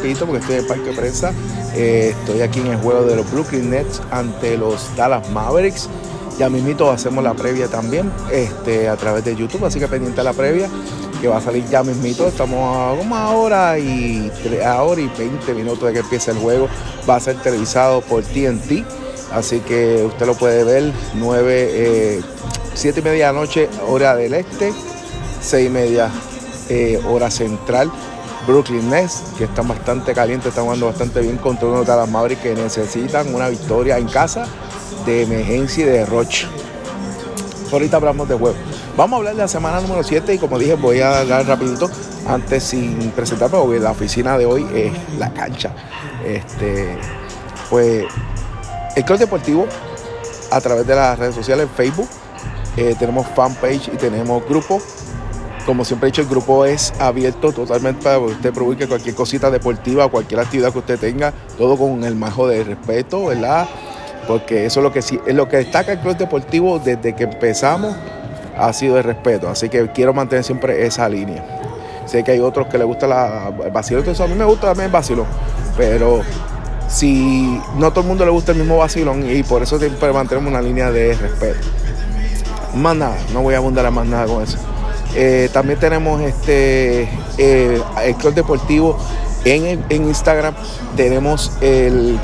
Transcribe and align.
porque 0.00 0.38
estoy 0.38 0.54
en 0.56 0.60
el 0.62 0.66
Parque 0.66 0.90
de 0.90 0.92
Prensa. 0.92 1.32
Eh, 1.74 2.14
estoy 2.18 2.40
aquí 2.40 2.60
en 2.60 2.68
el 2.68 2.78
juego 2.78 3.04
de 3.04 3.16
los 3.16 3.30
Brooklyn 3.30 3.70
Nets 3.70 4.00
ante 4.10 4.56
los 4.56 4.94
Dallas 4.96 5.28
Mavericks. 5.30 5.88
Ya 6.38 6.48
mismito 6.48 6.90
hacemos 6.90 7.22
la 7.22 7.34
previa 7.34 7.68
también 7.68 8.10
este, 8.32 8.88
a 8.88 8.96
través 8.96 9.24
de 9.24 9.36
YouTube, 9.36 9.66
así 9.66 9.78
que 9.78 9.88
pendiente 9.88 10.22
a 10.22 10.24
la 10.24 10.32
previa 10.32 10.70
que 11.20 11.28
va 11.28 11.36
a 11.36 11.40
salir 11.42 11.66
ya 11.68 11.82
mismito. 11.82 12.28
Estamos 12.28 12.58
a 12.58 12.98
como 12.98 13.40
hora 13.40 13.78
y, 13.78 14.32
a 14.64 14.82
hora 14.82 15.00
y 15.02 15.08
20 15.18 15.52
minutos 15.54 15.86
de 15.86 15.92
que 15.92 15.98
empiece 16.00 16.30
el 16.30 16.38
juego. 16.38 16.68
Va 17.08 17.16
a 17.16 17.20
ser 17.20 17.36
televisado 17.42 18.00
por 18.00 18.22
TNT, 18.22 18.84
así 19.32 19.60
que 19.60 20.02
usted 20.06 20.26
lo 20.26 20.34
puede 20.34 20.64
ver 20.64 20.92
9, 21.14 22.22
7 22.72 23.00
y 23.00 23.02
media 23.02 23.26
de 23.26 23.32
la 23.34 23.38
noche, 23.38 23.68
hora 23.86 24.16
del 24.16 24.32
este, 24.32 24.72
6 25.42 25.66
y 25.66 25.70
media, 25.70 26.10
eh, 26.70 26.98
hora 27.06 27.30
central. 27.30 27.92
Brooklyn 28.46 28.88
Nets, 28.90 29.22
que 29.36 29.44
están 29.44 29.68
bastante 29.68 30.14
calientes, 30.14 30.48
están 30.48 30.64
jugando 30.64 30.86
bastante 30.86 31.20
bien 31.20 31.36
contra 31.36 31.68
uno 31.68 31.84
de 31.84 31.96
las 31.96 32.08
Mavericks 32.08 32.42
que 32.42 32.54
necesitan 32.54 33.34
una 33.34 33.48
victoria 33.48 33.98
en 33.98 34.08
casa 34.08 34.46
de 35.04 35.22
emergencia 35.22 35.84
y 35.84 35.88
de 35.88 36.06
Roche. 36.06 36.46
Ahorita 37.72 37.96
hablamos 37.96 38.28
de 38.28 38.36
juego. 38.36 38.56
Vamos 38.96 39.14
a 39.14 39.18
hablar 39.18 39.34
de 39.34 39.42
la 39.42 39.48
semana 39.48 39.80
número 39.80 40.02
7 40.02 40.34
y 40.34 40.38
como 40.38 40.58
dije 40.58 40.74
voy 40.74 41.00
a 41.00 41.24
dar 41.24 41.46
rapidito 41.46 41.88
antes 42.26 42.64
sin 42.64 43.10
presentarme 43.12 43.58
porque 43.58 43.78
la 43.78 43.92
oficina 43.92 44.36
de 44.36 44.46
hoy 44.46 44.66
es 44.74 44.92
la 45.18 45.32
cancha. 45.32 45.74
Este, 46.24 46.98
pues 47.70 48.06
el 48.96 49.04
Club 49.04 49.18
Deportivo 49.18 49.66
a 50.50 50.60
través 50.60 50.86
de 50.86 50.94
las 50.94 51.18
redes 51.18 51.34
sociales, 51.34 51.68
Facebook, 51.76 52.08
eh, 52.76 52.96
tenemos 52.98 53.26
fanpage 53.34 53.88
y 53.88 53.96
tenemos 53.96 54.44
grupo. 54.46 54.82
Como 55.66 55.84
siempre 55.84 56.08
he 56.08 56.10
dicho, 56.10 56.22
el 56.22 56.28
grupo 56.28 56.64
es 56.64 56.92
abierto 56.98 57.52
totalmente 57.52 58.02
para 58.02 58.18
que 58.18 58.24
usted 58.24 58.52
publique 58.52 58.88
cualquier 58.88 59.14
cosita 59.14 59.50
deportiva, 59.50 60.08
cualquier 60.08 60.40
actividad 60.40 60.72
que 60.72 60.78
usted 60.78 60.98
tenga, 60.98 61.32
todo 61.58 61.76
con 61.76 62.02
el 62.02 62.16
majo 62.16 62.48
de 62.48 62.64
respeto, 62.64 63.26
¿verdad? 63.26 63.68
Porque 64.26 64.66
eso 64.66 64.80
es 64.80 64.84
lo 64.84 64.92
que 64.92 64.98
es 65.00 65.34
lo 65.34 65.48
que 65.48 65.58
destaca 65.58 65.92
el 65.92 65.98
Club 66.00 66.16
Deportivo 66.16 66.78
desde 66.78 67.14
que 67.14 67.24
empezamos 67.24 67.94
ha 68.56 68.72
sido 68.72 68.98
el 68.98 69.04
respeto. 69.04 69.48
Así 69.48 69.68
que 69.68 69.88
quiero 69.88 70.12
mantener 70.12 70.44
siempre 70.44 70.86
esa 70.86 71.08
línea. 71.08 71.44
Sé 72.06 72.24
que 72.24 72.32
hay 72.32 72.40
otros 72.40 72.66
que 72.66 72.78
les 72.78 72.86
gusta 72.86 73.06
el 73.64 73.70
vacilón, 73.70 74.00
entonces 74.00 74.24
a 74.24 74.26
mí 74.26 74.34
me 74.34 74.44
gusta 74.44 74.68
también 74.68 74.86
el 74.86 74.92
vacilón, 74.92 75.26
pero 75.76 76.22
si 76.88 77.60
no 77.76 77.90
todo 77.90 78.00
el 78.00 78.08
mundo 78.08 78.24
le 78.24 78.32
gusta 78.32 78.52
el 78.52 78.58
mismo 78.58 78.78
vacilón 78.78 79.30
y 79.30 79.42
por 79.44 79.62
eso 79.62 79.78
siempre 79.78 80.12
mantenemos 80.12 80.50
una 80.50 80.60
línea 80.60 80.90
de 80.90 81.14
respeto. 81.14 81.68
Más 82.74 82.96
nada, 82.96 83.16
no 83.32 83.42
voy 83.42 83.54
a 83.54 83.58
abundar 83.58 83.86
a 83.86 83.90
más 83.90 84.06
nada 84.06 84.26
con 84.26 84.42
eso. 84.42 84.58
Eh, 85.14 85.48
también 85.52 85.78
tenemos 85.78 86.20
este 86.22 87.08
eh, 87.38 87.82
el 88.04 88.14
club 88.14 88.34
deportivo 88.34 88.96
en, 89.44 89.84
en 89.88 90.04
Instagram, 90.04 90.54
tenemos 90.96 91.50
el 91.60 92.18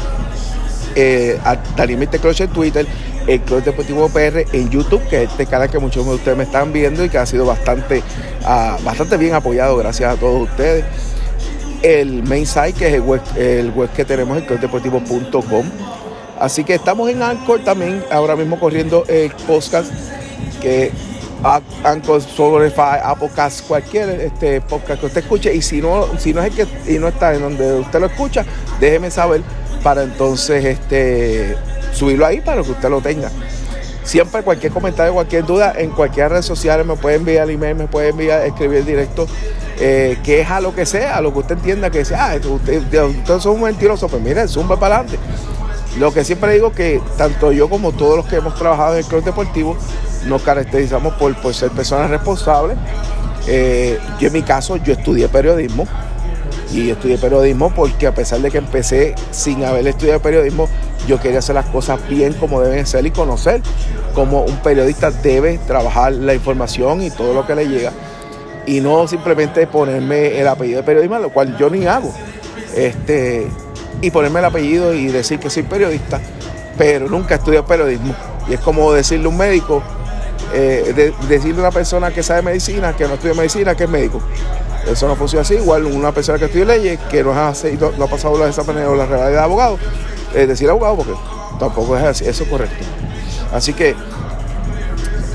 eh, 0.94 1.38
Dalimite 1.76 2.18
Clutch 2.18 2.42
en 2.42 2.48
Twitter 2.50 2.86
el 3.26 3.40
Club 3.40 3.62
Deportivo 3.64 4.08
PR 4.08 4.44
en 4.52 4.70
YouTube, 4.70 5.02
que 5.08 5.24
es 5.24 5.30
este 5.30 5.46
canal 5.46 5.68
que 5.68 5.78
muchos 5.78 6.06
de 6.06 6.14
ustedes 6.14 6.36
me 6.36 6.44
están 6.44 6.72
viendo 6.72 7.04
y 7.04 7.08
que 7.08 7.18
ha 7.18 7.26
sido 7.26 7.44
bastante, 7.44 8.02
uh, 8.42 8.82
bastante 8.84 9.16
bien 9.16 9.34
apoyado 9.34 9.76
gracias 9.76 10.14
a 10.14 10.16
todos 10.16 10.48
ustedes. 10.48 10.84
El 11.82 12.22
main 12.22 12.46
site, 12.46 12.72
que 12.72 12.86
es 12.88 12.94
el 12.94 13.70
web, 13.70 13.90
que 13.94 14.04
tenemos, 14.04 14.36
el 14.38 14.46
clubdeportivo.com. 14.46 15.66
Así 16.38 16.64
que 16.64 16.74
estamos 16.74 17.08
en 17.10 17.22
Anchor 17.22 17.60
también, 17.64 18.04
ahora 18.10 18.36
mismo 18.36 18.58
corriendo 18.58 19.04
el 19.08 19.30
podcast, 19.46 19.90
que 20.60 20.90
Anchor, 21.84 22.18
Spotify, 22.18 22.98
Apocast, 23.02 23.66
cualquier 23.66 24.08
este, 24.20 24.60
podcast 24.60 25.00
que 25.00 25.06
usted 25.06 25.22
escuche. 25.22 25.54
Y 25.54 25.62
si 25.62 25.80
no, 25.80 26.06
si 26.18 26.32
no 26.32 26.42
es 26.42 26.56
el 26.56 26.66
que 26.66 26.92
y 26.94 26.98
no 26.98 27.08
está 27.08 27.34
en 27.34 27.42
donde 27.42 27.80
usted 27.80 28.00
lo 28.00 28.06
escucha, 28.06 28.44
déjeme 28.80 29.10
saber 29.10 29.42
para 29.82 30.02
entonces 30.02 30.64
este 30.64 31.56
subirlo 31.92 32.26
ahí 32.26 32.40
para 32.40 32.62
que 32.62 32.70
usted 32.70 32.88
lo 32.88 33.00
tenga. 33.00 33.30
Siempre 34.02 34.42
cualquier 34.42 34.72
comentario, 34.72 35.14
cualquier 35.14 35.44
duda, 35.44 35.74
en 35.76 35.90
cualquier 35.90 36.30
red 36.30 36.42
social 36.42 36.84
me 36.84 36.94
puede 36.94 37.16
enviar 37.16 37.50
email, 37.50 37.74
me 37.74 37.86
puede 37.88 38.10
enviar, 38.10 38.46
escribir 38.46 38.84
directo, 38.84 39.26
eh, 39.80 40.16
es 40.24 40.62
lo 40.62 40.74
que 40.74 40.86
sea, 40.86 41.20
lo 41.20 41.32
que 41.32 41.40
usted 41.40 41.56
entienda 41.56 41.90
que 41.90 42.04
sea, 42.04 42.32
ah, 42.32 42.36
usted, 42.36 42.84
usted 43.04 43.38
son 43.40 43.56
un 43.56 43.62
mentiroso, 43.62 44.08
pues 44.08 44.22
mire, 44.22 44.46
zumba 44.46 44.78
para 44.78 44.98
adelante. 44.98 45.18
Lo 45.98 46.12
que 46.12 46.24
siempre 46.24 46.52
digo 46.52 46.72
que 46.72 47.00
tanto 47.16 47.52
yo 47.52 47.68
como 47.68 47.92
todos 47.92 48.18
los 48.18 48.26
que 48.26 48.36
hemos 48.36 48.54
trabajado 48.54 48.92
en 48.92 48.98
el 48.98 49.06
club 49.06 49.24
deportivo 49.24 49.76
nos 50.26 50.42
caracterizamos 50.42 51.14
por, 51.14 51.34
por 51.36 51.54
ser 51.54 51.70
personas 51.70 52.10
responsables. 52.10 52.76
Eh, 53.46 53.98
yo 54.18 54.26
en 54.28 54.32
mi 54.32 54.42
caso, 54.42 54.76
yo 54.76 54.92
estudié 54.92 55.28
periodismo 55.28 55.86
y 56.72 56.90
estudié 56.90 57.16
periodismo 57.16 57.70
porque 57.70 58.06
a 58.06 58.14
pesar 58.14 58.40
de 58.40 58.50
que 58.50 58.58
empecé 58.58 59.14
sin 59.30 59.64
haber 59.64 59.86
estudiado 59.86 60.20
periodismo, 60.20 60.68
yo 61.06 61.20
quería 61.20 61.38
hacer 61.38 61.54
las 61.54 61.66
cosas 61.66 62.00
bien 62.08 62.32
como 62.34 62.60
deben 62.60 62.86
ser 62.86 63.06
y 63.06 63.10
conocer 63.12 63.62
cómo 64.14 64.42
un 64.42 64.56
periodista 64.56 65.10
debe 65.10 65.58
trabajar 65.58 66.12
la 66.12 66.34
información 66.34 67.02
y 67.02 67.10
todo 67.10 67.34
lo 67.34 67.46
que 67.46 67.54
le 67.54 67.68
llega. 67.68 67.92
Y 68.66 68.80
no 68.80 69.06
simplemente 69.06 69.66
ponerme 69.68 70.40
el 70.40 70.48
apellido 70.48 70.78
de 70.78 70.82
periodismo, 70.82 71.18
lo 71.18 71.30
cual 71.30 71.56
yo 71.56 71.70
ni 71.70 71.86
hago. 71.86 72.12
Este, 72.74 73.46
y 74.00 74.10
ponerme 74.10 74.40
el 74.40 74.46
apellido 74.46 74.92
y 74.92 75.06
decir 75.06 75.38
que 75.38 75.48
soy 75.50 75.62
periodista, 75.62 76.20
pero 76.76 77.08
nunca 77.08 77.36
estudié 77.36 77.62
periodismo. 77.62 78.14
Y 78.48 78.54
es 78.54 78.60
como 78.60 78.92
decirle 78.92 79.26
a 79.26 79.28
un 79.28 79.36
médico, 79.36 79.82
eh, 80.52 81.12
decirle 81.28 81.58
a 81.58 81.68
una 81.68 81.70
persona 81.70 82.10
que 82.10 82.22
sabe 82.22 82.42
medicina, 82.42 82.94
que 82.94 83.06
no 83.06 83.14
estudia 83.14 83.34
medicina, 83.34 83.74
que 83.74 83.84
es 83.84 83.90
médico. 83.90 84.20
Eso 84.86 85.08
no 85.08 85.16
funciona 85.16 85.42
así. 85.42 85.54
Igual 85.54 85.86
una 85.86 86.12
persona 86.12 86.38
que 86.38 86.46
estudia 86.46 86.64
leyes, 86.64 87.00
que 87.10 87.24
no 87.24 87.32
ha, 87.32 87.52
no 87.98 88.04
ha 88.04 88.08
pasado 88.08 88.46
exámenes 88.46 88.86
o 88.86 88.94
la 88.94 89.06
realidad 89.06 89.30
de 89.30 89.38
abogado, 89.38 89.78
es 90.34 90.48
decir 90.48 90.68
abogado 90.70 90.96
porque 90.96 91.14
tampoco 91.58 91.96
es 91.96 92.04
así, 92.04 92.24
eso 92.26 92.44
es 92.44 92.48
correcto. 92.48 92.84
Así 93.52 93.72
que 93.72 93.96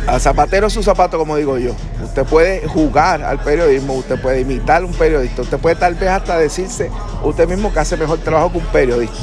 a 0.08 0.20
zapatero 0.20 0.70
su 0.70 0.84
zapato, 0.84 1.18
como 1.18 1.38
digo 1.38 1.58
yo. 1.58 1.74
Usted 2.04 2.26
puede 2.26 2.68
jugar 2.68 3.24
al 3.24 3.40
periodismo, 3.40 3.94
usted 3.94 4.20
puede 4.20 4.42
imitar 4.42 4.82
a 4.82 4.86
un 4.86 4.94
periodista, 4.94 5.44
usted 5.44 5.58
puede 5.58 5.76
tal 5.76 5.96
vez 5.96 6.10
hasta 6.10 6.38
decirse 6.38 6.90
usted 7.24 7.48
mismo 7.48 7.72
que 7.72 7.80
hace 7.80 7.96
mejor 7.98 8.20
trabajo 8.20 8.52
que 8.52 8.58
un 8.58 8.66
periodista. 8.66 9.16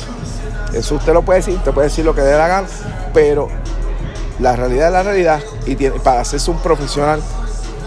Eso 0.73 0.95
usted 0.95 1.13
lo 1.13 1.23
puede 1.23 1.41
decir, 1.41 1.55
usted 1.55 1.73
puede 1.73 1.89
decir 1.89 2.05
lo 2.05 2.15
que 2.15 2.21
dé 2.21 2.37
la 2.37 2.49
gana, 2.49 2.69
pero 3.13 3.49
la 4.39 4.57
realidad 4.57 4.89
es 4.89 4.93
la 4.93 5.03
realidad 5.03 5.41
y 5.67 5.75
para 5.77 6.21
hacerse 6.21 6.51
un 6.51 6.59
profesional 6.59 7.21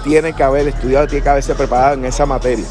tiene 0.04 0.34
que 0.34 0.44
haber 0.44 0.68
estudiado, 0.68 1.08
tiene 1.08 1.24
que 1.24 1.30
haberse 1.30 1.56
preparado 1.56 1.94
en 1.94 2.06
esa 2.06 2.26
materia. 2.26 2.66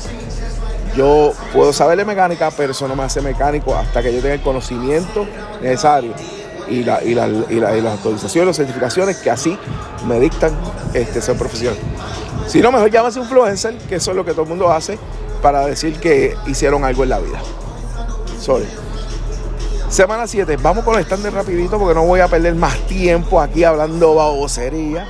Yo 0.96 1.32
puedo 1.52 1.72
saber 1.72 1.96
de 1.96 2.04
mecánica, 2.04 2.50
pero 2.50 2.72
eso 2.72 2.88
no 2.88 2.96
me 2.96 3.04
hace 3.04 3.20
mecánico 3.20 3.74
hasta 3.74 4.02
que 4.02 4.12
yo 4.12 4.20
tenga 4.20 4.34
el 4.34 4.42
conocimiento 4.42 5.26
necesario 5.62 6.12
y, 6.68 6.82
las 6.84 7.00
autorizaciones, 7.92 8.46
las 8.48 8.56
certificaciones 8.56 9.16
que 9.18 9.30
así 9.30 9.58
me 10.06 10.18
dictan 10.18 10.52
este, 10.94 11.22
ser 11.22 11.36
profesional. 11.36 11.78
Si 12.46 12.60
no, 12.60 12.72
mejor 12.72 12.90
llámase 12.90 13.20
influencer, 13.20 13.76
que 13.88 13.96
eso 13.96 14.10
es 14.10 14.16
lo 14.16 14.24
que 14.24 14.32
todo 14.32 14.42
el 14.42 14.48
mundo 14.48 14.70
hace 14.72 14.98
para 15.42 15.66
decir 15.66 15.98
que 16.00 16.36
hicieron 16.46 16.84
algo 16.84 17.04
en 17.04 17.10
la 17.10 17.18
vida. 17.18 17.40
Sorry. 18.40 18.66
Semana 19.90 20.28
7, 20.28 20.56
vamos 20.62 20.84
con 20.84 20.94
el 20.94 21.00
estándar 21.00 21.32
rapidito 21.32 21.76
porque 21.76 21.96
no 21.96 22.06
voy 22.06 22.20
a 22.20 22.28
perder 22.28 22.54
más 22.54 22.78
tiempo 22.86 23.40
aquí 23.40 23.64
hablando 23.64 24.14
babosería. 24.14 25.08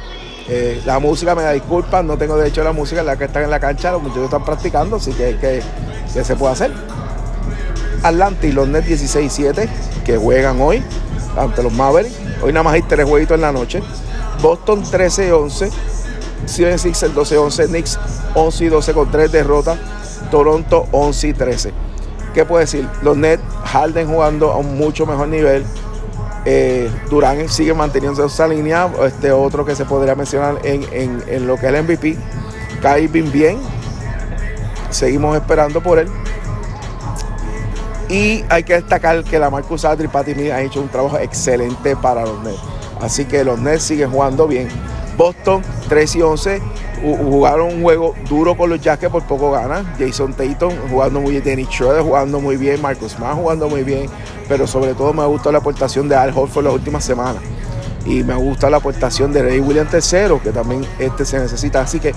Eh, 0.49 0.81
la 0.87 0.99
música 0.99 1.35
me 1.35 1.43
da 1.43 1.53
disculpas, 1.53 2.03
no 2.03 2.17
tengo 2.17 2.35
derecho 2.39 2.63
a 2.63 2.65
la 2.65 2.73
música, 2.73 3.03
la 3.03 3.19
que 3.19 3.25
están 3.25 3.43
en 3.43 3.51
la 3.51 3.61
cancha, 3.61 3.93
los 3.93 4.03
muchachos 4.03 4.25
están 4.25 4.43
practicando, 4.43 4.97
así 4.97 5.13
que, 5.13 5.37
que, 5.37 5.63
se 6.23 6.35
puede 6.35 6.55
hacer. 6.55 6.73
Atlanta 8.03 8.47
y 8.47 8.53
los 8.53 8.69
Nets 8.69 8.89
16-7 8.89 9.69
que 10.07 10.17
juegan 10.17 10.59
hoy 10.63 10.83
ante 11.37 11.63
los 11.63 11.75
Mavericks. 11.75 12.17
Hoy 12.43 12.55
nada 12.55 12.63
más 12.63 12.73
hay 12.73 12.83
tres 12.83 13.07
jueguitos 13.07 13.35
en 13.35 13.43
la 13.43 13.53
noche. 13.53 13.83
Boston 14.41 14.83
13-11, 14.83 15.71
Steven 16.49 16.79
Sixers 16.79 17.15
12-11, 17.15 17.67
Knicks 17.67 17.99
11 18.33 18.71
12 18.71 18.95
con 18.95 19.11
3 19.11 19.31
derrotas, 19.31 19.79
Toronto 20.31 20.89
11 20.91 21.35
13. 21.35 21.73
¿Qué 22.33 22.47
puedo 22.47 22.61
decir? 22.61 22.89
Los 23.03 23.19
Nets, 23.19 23.43
Harden 23.71 24.09
jugando 24.09 24.51
a 24.51 24.57
un 24.57 24.77
mucho 24.77 25.07
mejor 25.07 25.29
nivel, 25.29 25.65
eh, 26.45 26.91
Durán 27.09 27.49
sigue 27.49 27.75
manteniendo 27.75 28.25
esa 28.25 28.49
línea. 28.49 28.91
Este 29.05 29.31
otro 29.31 29.65
que 29.65 29.77
se 29.77 29.85
podría 29.85 30.15
mencionar 30.15 30.59
en, 30.65 31.47
lo 31.47 31.57
que 31.57 31.67
es 31.67 31.75
el 31.75 31.83
MVP. 31.85 32.17
Kyvin 32.83 33.31
bien. 33.31 33.59
Seguimos 34.91 35.37
esperando 35.37 35.81
por 35.81 35.99
él. 35.99 36.09
Y 38.09 38.45
hay 38.49 38.65
que 38.65 38.75
destacar 38.75 39.23
que 39.23 39.39
la 39.39 39.51
Marcus 39.51 39.85
Adri 39.85 40.09
Mí 40.35 40.51
han 40.51 40.61
hecho 40.61 40.81
un 40.81 40.89
trabajo 40.89 41.19
excelente 41.19 41.95
para 41.95 42.23
los 42.23 42.43
Nets. 42.43 42.59
Así 43.01 43.25
que 43.25 43.45
los 43.45 43.59
Nets 43.61 43.85
siguen 43.85 44.11
jugando 44.11 44.49
bien. 44.49 44.69
Boston 45.17 45.63
3 45.89 46.17
y 46.17 46.23
11 46.23 46.63
jugaron 47.03 47.75
un 47.75 47.83
juego 47.83 48.15
duro 48.29 48.57
con 48.57 48.71
los 48.71 48.81
Jazz 48.81 48.99
por 49.11 49.23
poco 49.25 49.51
ganan. 49.51 49.87
Jason 49.99 50.35
Tatum 50.35 50.73
jugando 50.91 51.21
muy 51.21 51.33
bien, 51.33 51.45
Dennis 51.45 51.69
Schroeder 51.69 52.03
jugando 52.03 52.41
muy 52.41 52.57
bien, 52.57 52.81
Marcus 52.81 53.19
Mann 53.19 53.37
jugando 53.37 53.69
muy 53.69 53.83
bien, 53.83 54.09
pero 54.49 54.67
sobre 54.67 54.95
todo 54.95 55.13
me 55.13 55.23
ha 55.23 55.27
gustado 55.27 55.53
la 55.53 55.59
aportación 55.59 56.09
de 56.09 56.17
Al 56.17 56.37
Horford 56.37 56.65
las 56.65 56.75
últimas 56.75 57.05
semanas. 57.05 57.43
Y 58.07 58.25
me 58.25 58.35
gusta 58.35 58.71
la 58.71 58.79
aportación 58.79 59.33
de 59.33 59.43
Ray 59.43 59.61
Williams 59.61 59.93
III, 59.93 60.39
que 60.43 60.53
también 60.53 60.87
este 60.99 61.25
se 61.25 61.39
necesita. 61.39 61.83
Así 61.83 62.01
que 62.01 62.15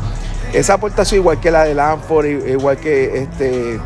esa 0.53 0.75
aportación, 0.75 1.21
igual 1.21 1.39
que 1.39 1.51
la 1.51 1.65
de 1.65 1.75
Lanford, 1.75 2.25
igual 2.25 2.77
que 2.77 3.17
este 3.17 3.79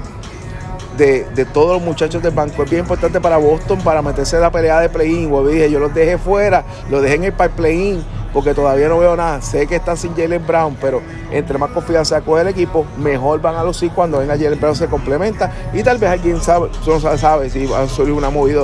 de, 0.98 1.46
todos 1.54 1.78
los 1.78 1.82
muchachos 1.82 2.22
del 2.22 2.34
banco. 2.34 2.64
Es 2.64 2.70
bien 2.70 2.82
importante 2.82 3.22
para 3.22 3.38
Boston 3.38 3.80
para 3.82 4.02
meterse 4.02 4.36
en 4.36 4.42
la 4.42 4.52
pelea 4.52 4.80
de 4.80 4.90
play-in. 4.90 5.30
yo 5.30 5.80
los 5.80 5.94
dejé 5.94 6.18
fuera, 6.18 6.66
los 6.90 7.02
dejé 7.02 7.16
en 7.16 7.24
el 7.26 7.34
play-in 7.34 8.04
porque 8.34 8.54
todavía 8.54 8.88
no 8.88 9.00
veo 9.00 9.16
nada. 9.16 9.42
Sé 9.42 9.68
que 9.68 9.76
están 9.76 9.98
sin 9.98 10.16
Jalen 10.16 10.46
Brown, 10.46 10.78
pero 10.80 11.02
entre 11.32 11.58
más 11.58 11.72
confianza 11.72 12.22
coge 12.22 12.42
el 12.42 12.48
equipo, 12.50 12.86
mejor 12.98 13.42
van 13.42 13.56
a 13.56 13.64
lucir 13.64 13.92
cuando 13.92 14.20
venga 14.20 14.38
Jalen 14.38 14.60
Brown 14.60 14.76
se 14.76 14.88
complementa 14.88 15.52
y 15.74 15.84
tal 15.84 15.98
vez 15.98 16.10
alguien 16.10 16.42
sabe, 16.42 16.70
no 16.86 17.18
sabe, 17.18 17.50
si 17.50 17.66
va 17.66 17.82
a 17.82 17.88
salir 17.88 18.14
una 18.14 18.30
movida 18.30 18.62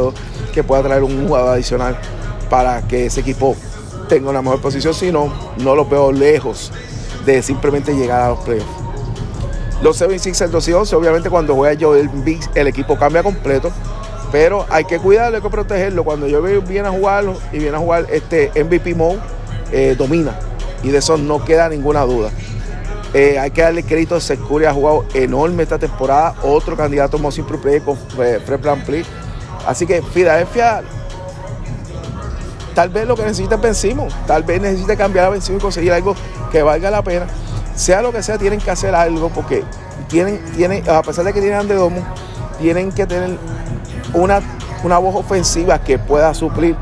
que 0.53 0.63
pueda 0.63 0.83
traer 0.83 1.03
un 1.03 1.27
jugador 1.27 1.53
adicional 1.53 1.97
para 2.49 2.81
que 2.87 3.07
ese 3.07 3.21
equipo 3.21 3.55
tenga 4.07 4.29
una 4.29 4.41
mejor 4.41 4.61
posición, 4.61 4.93
si 4.93 5.11
no, 5.11 5.33
no 5.57 5.75
los 5.75 5.89
veo 5.89 6.11
lejos 6.11 6.71
de 7.25 7.41
simplemente 7.41 7.95
llegar 7.95 8.21
a 8.21 8.29
los 8.29 8.39
playoffs. 8.39 8.83
Los 9.81 9.97
76 9.97 10.49
2 10.49 10.67
y 10.67 10.73
11, 10.73 10.95
obviamente 10.95 11.29
cuando 11.29 11.55
juega 11.55 11.77
Joel 11.79 12.09
el 12.55 12.67
equipo 12.67 12.97
cambia 12.97 13.21
completo, 13.21 13.71
pero 14.31 14.65
hay 14.69 14.85
que 14.85 14.97
cuidarlo, 14.97 15.37
hay 15.37 15.43
que 15.43 15.49
protegerlo. 15.49 16.03
Cuando 16.03 16.25
yo 16.27 16.41
viene 16.41 16.87
a 16.87 16.91
jugarlo 16.91 17.35
y 17.51 17.59
viene 17.59 17.75
a 17.77 17.79
jugar 17.79 18.07
este 18.09 18.51
MVP 18.63 18.95
mode, 18.95 19.19
eh, 19.73 19.95
domina. 19.97 20.37
Y 20.83 20.89
de 20.89 20.99
eso 20.99 21.17
no 21.17 21.43
queda 21.43 21.67
ninguna 21.67 22.01
duda. 22.01 22.29
Eh, 23.13 23.39
hay 23.39 23.51
que 23.51 23.61
darle 23.61 23.83
crédito 23.83 24.15
a 24.15 24.21
Securi, 24.21 24.65
ha 24.65 24.73
jugado 24.73 25.05
enorme 25.13 25.63
esta 25.63 25.79
temporada. 25.79 26.35
Otro 26.43 26.77
candidato 26.77 27.17
Most 27.17 27.39
Improved 27.39 27.61
Player 27.61 27.81
con 27.81 27.97
Fred 27.97 28.61
Play. 28.85 29.03
Así 29.67 29.87
que 29.87 30.01
Filadelfia, 30.01 30.83
tal 32.75 32.89
vez 32.89 33.07
lo 33.07 33.15
que 33.15 33.23
necesita 33.23 33.55
es 33.55 33.61
vencimos. 33.61 34.13
Tal 34.27 34.43
vez 34.43 34.61
necesita 34.61 34.95
cambiar 34.95 35.25
a 35.25 35.29
vencimos 35.29 35.59
y 35.59 35.63
conseguir 35.63 35.91
algo 35.91 36.15
que 36.51 36.61
valga 36.61 36.91
la 36.91 37.03
pena. 37.03 37.25
Sea 37.75 38.01
lo 38.01 38.11
que 38.11 38.21
sea, 38.21 38.37
tienen 38.37 38.59
que 38.59 38.69
hacer 38.69 38.93
algo 38.93 39.29
porque 39.29 39.63
tienen, 40.07 40.39
tienen 40.55 40.87
a 40.87 41.01
pesar 41.01 41.25
de 41.25 41.33
que 41.33 41.41
tienen 41.41 41.67
Domo, 41.67 42.05
tienen 42.59 42.91
que 42.91 43.07
tener 43.07 43.37
una, 44.13 44.41
una 44.83 44.99
voz 44.99 45.15
ofensiva 45.15 45.79
que 45.79 45.97
pueda 45.97 46.33
suplir 46.35 46.75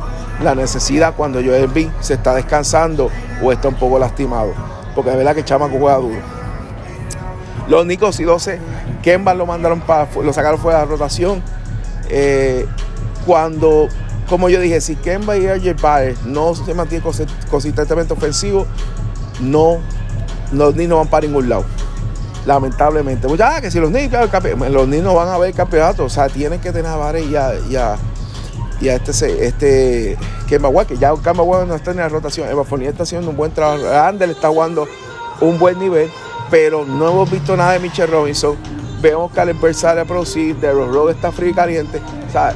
la 0.43 0.55
necesidad 0.55 1.13
cuando 1.15 1.39
Joel 1.39 1.67
B 1.67 1.89
se 1.99 2.15
está 2.15 2.33
descansando 2.33 3.09
o 3.41 3.51
está 3.51 3.67
un 3.67 3.75
poco 3.75 3.99
lastimado. 3.99 4.53
Porque 4.95 5.11
es 5.11 5.17
verdad 5.17 5.35
que 5.35 5.45
Chamaco 5.45 5.77
juega 5.77 5.97
duro. 5.97 6.19
Los 7.67 7.85
Nicos 7.85 8.19
y 8.19 8.23
12, 8.23 8.59
Kemba 9.01 9.33
lo 9.33 9.45
mandaron 9.45 9.81
para, 9.81 10.07
lo 10.21 10.33
sacaron 10.33 10.59
fuera 10.59 10.79
de 10.79 10.85
la 10.85 10.91
rotación. 10.91 11.41
Eh, 12.09 12.65
cuando, 13.25 13.88
como 14.27 14.49
yo 14.49 14.59
dije, 14.59 14.81
si 14.81 14.95
Kemba 14.95 15.38
y 15.38 15.47
RJ 15.47 15.81
Barrett 15.81 16.21
no 16.23 16.53
se 16.55 16.73
mantienen 16.73 17.07
consistentemente 17.49 18.13
ofensivos, 18.13 18.67
no, 19.39 19.77
los 20.51 20.73
Knicks 20.73 20.89
no 20.89 20.97
van 20.97 21.07
para 21.07 21.27
ningún 21.27 21.47
lado. 21.47 21.65
Lamentablemente. 22.45 23.27
Pues 23.27 23.39
ya, 23.39 23.61
que 23.61 23.69
si 23.69 23.79
los 23.79 23.91
Knicks, 23.91 24.11
los 24.71 24.85
Knicks 24.88 25.03
no 25.03 25.13
van 25.13 25.29
a 25.29 25.38
ver 25.38 25.53
campeonato. 25.53 26.05
O 26.05 26.09
sea, 26.09 26.27
tienen 26.27 26.59
que 26.59 26.71
tener 26.71 26.88
a 26.88 26.95
Barrett 26.95 27.25
y 27.25 27.75
este, 28.87 29.45
este 29.45 30.17
Kemba 30.47 30.85
que 30.85 30.97
ya 30.97 31.13
Kemba 31.15 31.65
no 31.65 31.75
está 31.75 31.91
en 31.91 31.97
la 31.97 32.09
rotación. 32.09 32.49
Eva 32.49 32.63
Fournier 32.63 32.91
está 32.91 33.03
haciendo 33.03 33.29
un 33.29 33.37
buen 33.37 33.51
trabajo. 33.51 33.87
Andel 33.87 34.31
está 34.31 34.49
jugando 34.49 34.87
un 35.39 35.57
buen 35.59 35.79
nivel, 35.79 36.09
pero 36.49 36.85
no 36.85 37.09
hemos 37.09 37.31
visto 37.31 37.55
nada 37.55 37.73
de 37.73 37.79
Mitchell 37.79 38.09
Robinson. 38.09 38.55
Vemos 39.01 39.31
que 39.31 39.39
Allen 39.39 39.57
sale 39.73 40.01
a 40.01 40.05
producir, 40.05 40.55
De 40.57 40.71
los 40.71 41.09
está 41.09 41.31
frío 41.31 41.49
y 41.49 41.53
caliente. 41.53 41.99
O 42.27 42.31
sea, 42.31 42.53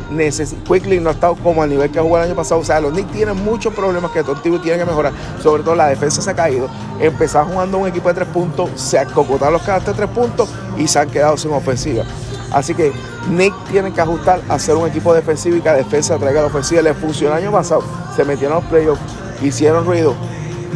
Quickly 0.68 1.00
no 1.00 1.10
ha 1.10 1.14
estado 1.14 1.36
como 1.36 1.64
al 1.64 1.70
nivel 1.70 1.90
que 1.90 2.00
jugó 2.00 2.18
el 2.18 2.24
año 2.26 2.36
pasado. 2.36 2.62
O 2.62 2.64
sea, 2.64 2.80
los 2.80 2.92
Knicks 2.92 3.12
tienen 3.12 3.44
muchos 3.44 3.74
problemas 3.74 4.12
que 4.12 4.24
Tontivo 4.24 4.60
tiene 4.62 4.78
que 4.78 4.86
mejorar. 4.86 5.12
Sobre 5.42 5.64
todo 5.64 5.76
la 5.76 5.88
defensa 5.88 6.22
se 6.22 6.30
ha 6.30 6.36
caído. 6.36 6.70
Empezaron 7.00 7.50
jugando 7.50 7.80
un 7.80 7.88
equipo 7.88 8.10
de 8.10 8.16
tres 8.16 8.28
puntos, 8.28 8.70
se 8.76 9.00
acocotaron 9.00 9.54
los 9.54 9.64
caras 9.64 9.86
de 9.86 9.94
tres 9.94 10.10
puntos 10.10 10.48
y 10.78 10.88
se 10.88 11.00
han 11.00 11.10
quedado 11.10 11.36
sin 11.36 11.52
ofensiva. 11.52 12.04
Así 12.52 12.76
que 12.76 12.94
Nick 13.30 13.54
tiene 13.72 13.92
que 13.92 14.02
ajustar 14.02 14.42
a 14.48 14.60
ser 14.60 14.76
un 14.76 14.88
equipo 14.88 15.14
defensivo 15.14 15.56
y 15.56 15.62
que 15.62 15.70
la 15.70 15.76
defensa 15.76 16.18
traiga 16.18 16.42
la 16.42 16.48
ofensiva. 16.48 16.82
Le 16.82 16.94
funcionó 16.94 17.36
el 17.36 17.44
año 17.44 17.52
pasado, 17.52 17.84
se 18.16 18.24
metieron 18.24 18.58
a 18.58 18.60
los 18.62 18.70
playoffs, 18.70 19.02
hicieron 19.42 19.86
ruido. 19.86 20.14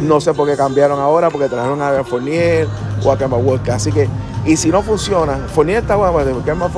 No 0.02 0.20
sé 0.20 0.32
por 0.32 0.48
qué 0.48 0.56
cambiaron 0.56 0.98
ahora, 0.98 1.30
porque 1.30 1.48
trajeron 1.48 1.80
a 1.82 2.02
Fournier 2.04 2.66
o 3.04 3.12
a 3.12 3.18
Kemba 3.18 3.36
Walker. 3.36 3.72
Así 3.72 3.92
que, 3.92 4.08
y 4.46 4.56
si 4.56 4.70
no 4.70 4.82
funciona, 4.82 5.36
Fournier 5.54 5.82
está 5.82 5.96
bueno, 5.96 6.14
pero 6.16 6.44
Kemba 6.44 6.70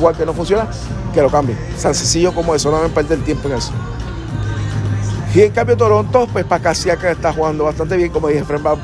Walker 0.00 0.26
no 0.26 0.32
funciona, 0.32 0.66
que 1.12 1.20
lo 1.20 1.30
cambie. 1.30 1.56
Tan 1.80 1.94
sencillo 1.94 2.32
como 2.34 2.54
eso, 2.54 2.70
no 2.70 2.82
me 2.82 2.88
perder 2.88 3.18
el 3.18 3.24
tiempo 3.24 3.48
en 3.48 3.54
eso. 3.56 3.72
Y 5.34 5.42
en 5.42 5.52
cambio 5.52 5.76
Toronto, 5.76 6.26
pues 6.32 6.44
que 6.44 7.10
está 7.10 7.32
jugando 7.32 7.64
bastante 7.64 7.96
bien, 7.96 8.10
como 8.10 8.28
dije, 8.28 8.42
Fred 8.42 8.62
Van, 8.62 8.78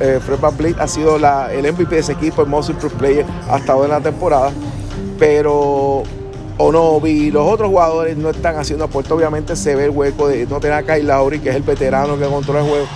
eh, 0.00 0.74
ha 0.78 0.88
sido 0.88 1.16
el 1.16 1.72
MVP 1.72 1.94
de 1.94 2.00
ese 2.00 2.12
equipo, 2.12 2.42
el 2.42 2.48
most 2.48 2.70
improved 2.70 2.96
player 2.96 3.26
hasta 3.50 3.72
ahora 3.72 3.96
en 3.96 4.02
la 4.02 4.10
temporada 4.10 4.52
pero 5.22 6.02
Onobi 6.58 7.30
los 7.30 7.46
otros 7.46 7.68
jugadores 7.68 8.16
no 8.16 8.30
están 8.30 8.56
haciendo 8.56 8.86
aporte. 8.86 9.12
Obviamente 9.12 9.54
se 9.54 9.76
ve 9.76 9.84
el 9.84 9.90
hueco 9.90 10.26
de 10.26 10.46
no 10.46 10.58
tener 10.58 10.78
a 10.78 10.82
Kyle 10.82 11.06
Lowry, 11.06 11.38
que 11.38 11.50
es 11.50 11.54
el 11.54 11.62
veterano 11.62 12.18
que 12.18 12.26
controla 12.26 12.58
el 12.58 12.68
juego. 12.68 12.86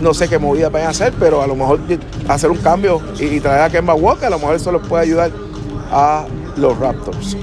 No 0.00 0.14
sé 0.14 0.26
qué 0.26 0.38
movida 0.38 0.70
van 0.70 0.84
a 0.84 0.88
hacer, 0.88 1.12
pero 1.20 1.42
a 1.42 1.46
lo 1.46 1.54
mejor 1.54 1.80
hacer 2.28 2.50
un 2.50 2.56
cambio 2.56 2.98
y, 3.20 3.40
traer 3.40 3.60
a 3.60 3.68
Kemba 3.68 3.92
Walker, 3.92 4.24
a 4.28 4.30
lo 4.30 4.38
mejor 4.38 4.54
eso 4.54 4.72
les 4.72 4.80
puede 4.88 5.02
ayudar 5.02 5.30
a 5.92 6.24
los 6.56 6.78
Raptors. 6.78 7.36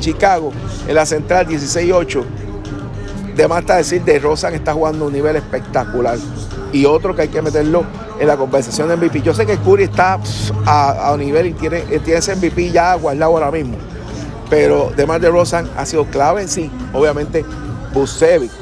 Chicago, 0.00 0.50
en 0.88 0.96
la 0.96 1.06
central 1.06 1.46
16-8. 1.46 2.24
De 3.36 3.46
más 3.46 3.60
está 3.60 3.76
decir, 3.76 4.02
de 4.02 4.18
Rosan 4.18 4.54
está 4.54 4.72
jugando 4.72 5.06
un 5.06 5.12
nivel 5.12 5.36
espectacular. 5.36 6.18
Y 6.72 6.84
otro 6.86 7.14
que 7.14 7.22
hay 7.22 7.28
que 7.28 7.42
meterlo 7.42 7.84
en 8.22 8.28
la 8.28 8.36
conversación 8.36 8.88
de 8.88 8.96
MVP. 8.96 9.20
Yo 9.20 9.34
sé 9.34 9.44
que 9.44 9.58
Curry 9.58 9.82
está 9.82 10.20
a, 10.64 11.16
nivel 11.18 11.46
y 11.46 11.52
tiene, 11.54 11.80
tiene 11.80 12.20
ese 12.20 12.36
MVP 12.36 12.70
ya 12.70 12.94
guardado 12.94 13.32
ahora 13.32 13.50
mismo. 13.50 13.76
Pero 14.48 14.92
DeMar 14.96 15.20
de 15.20 15.28
Rosan 15.28 15.68
ha 15.76 15.84
sido 15.84 16.04
clave, 16.04 16.46
sí. 16.46 16.70
Obviamente, 16.92 17.44
Busevic, 17.92 18.52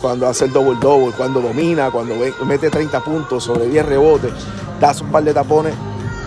cuando 0.00 0.26
hace 0.26 0.46
el 0.46 0.52
double-double, 0.52 1.12
cuando 1.16 1.40
domina, 1.40 1.92
cuando 1.92 2.16
mete 2.44 2.70
30 2.70 3.00
puntos 3.04 3.44
sobre 3.44 3.68
10 3.68 3.86
rebotes, 3.86 4.32
da 4.80 4.92
un 5.00 5.12
par 5.12 5.22
de 5.22 5.32
tapones. 5.32 5.74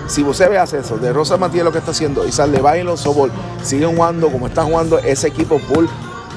Si 0.08 0.24
Busevic 0.24 0.58
hace 0.58 0.80
eso, 0.80 0.98
de 0.98 1.12
Rosa 1.12 1.36
mantiene 1.36 1.66
lo 1.66 1.74
que 1.74 1.80
está 1.80 1.92
haciendo 1.92 2.26
y 2.26 2.32
sale 2.32 2.62
y 2.80 2.84
los 2.84 3.02
sobol, 3.02 3.32
siguen 3.64 3.98
jugando 3.98 4.32
como 4.32 4.48
están 4.48 4.68
jugando, 4.68 4.98
ese 5.00 5.28
equipo 5.28 5.60
Bull 5.68 5.90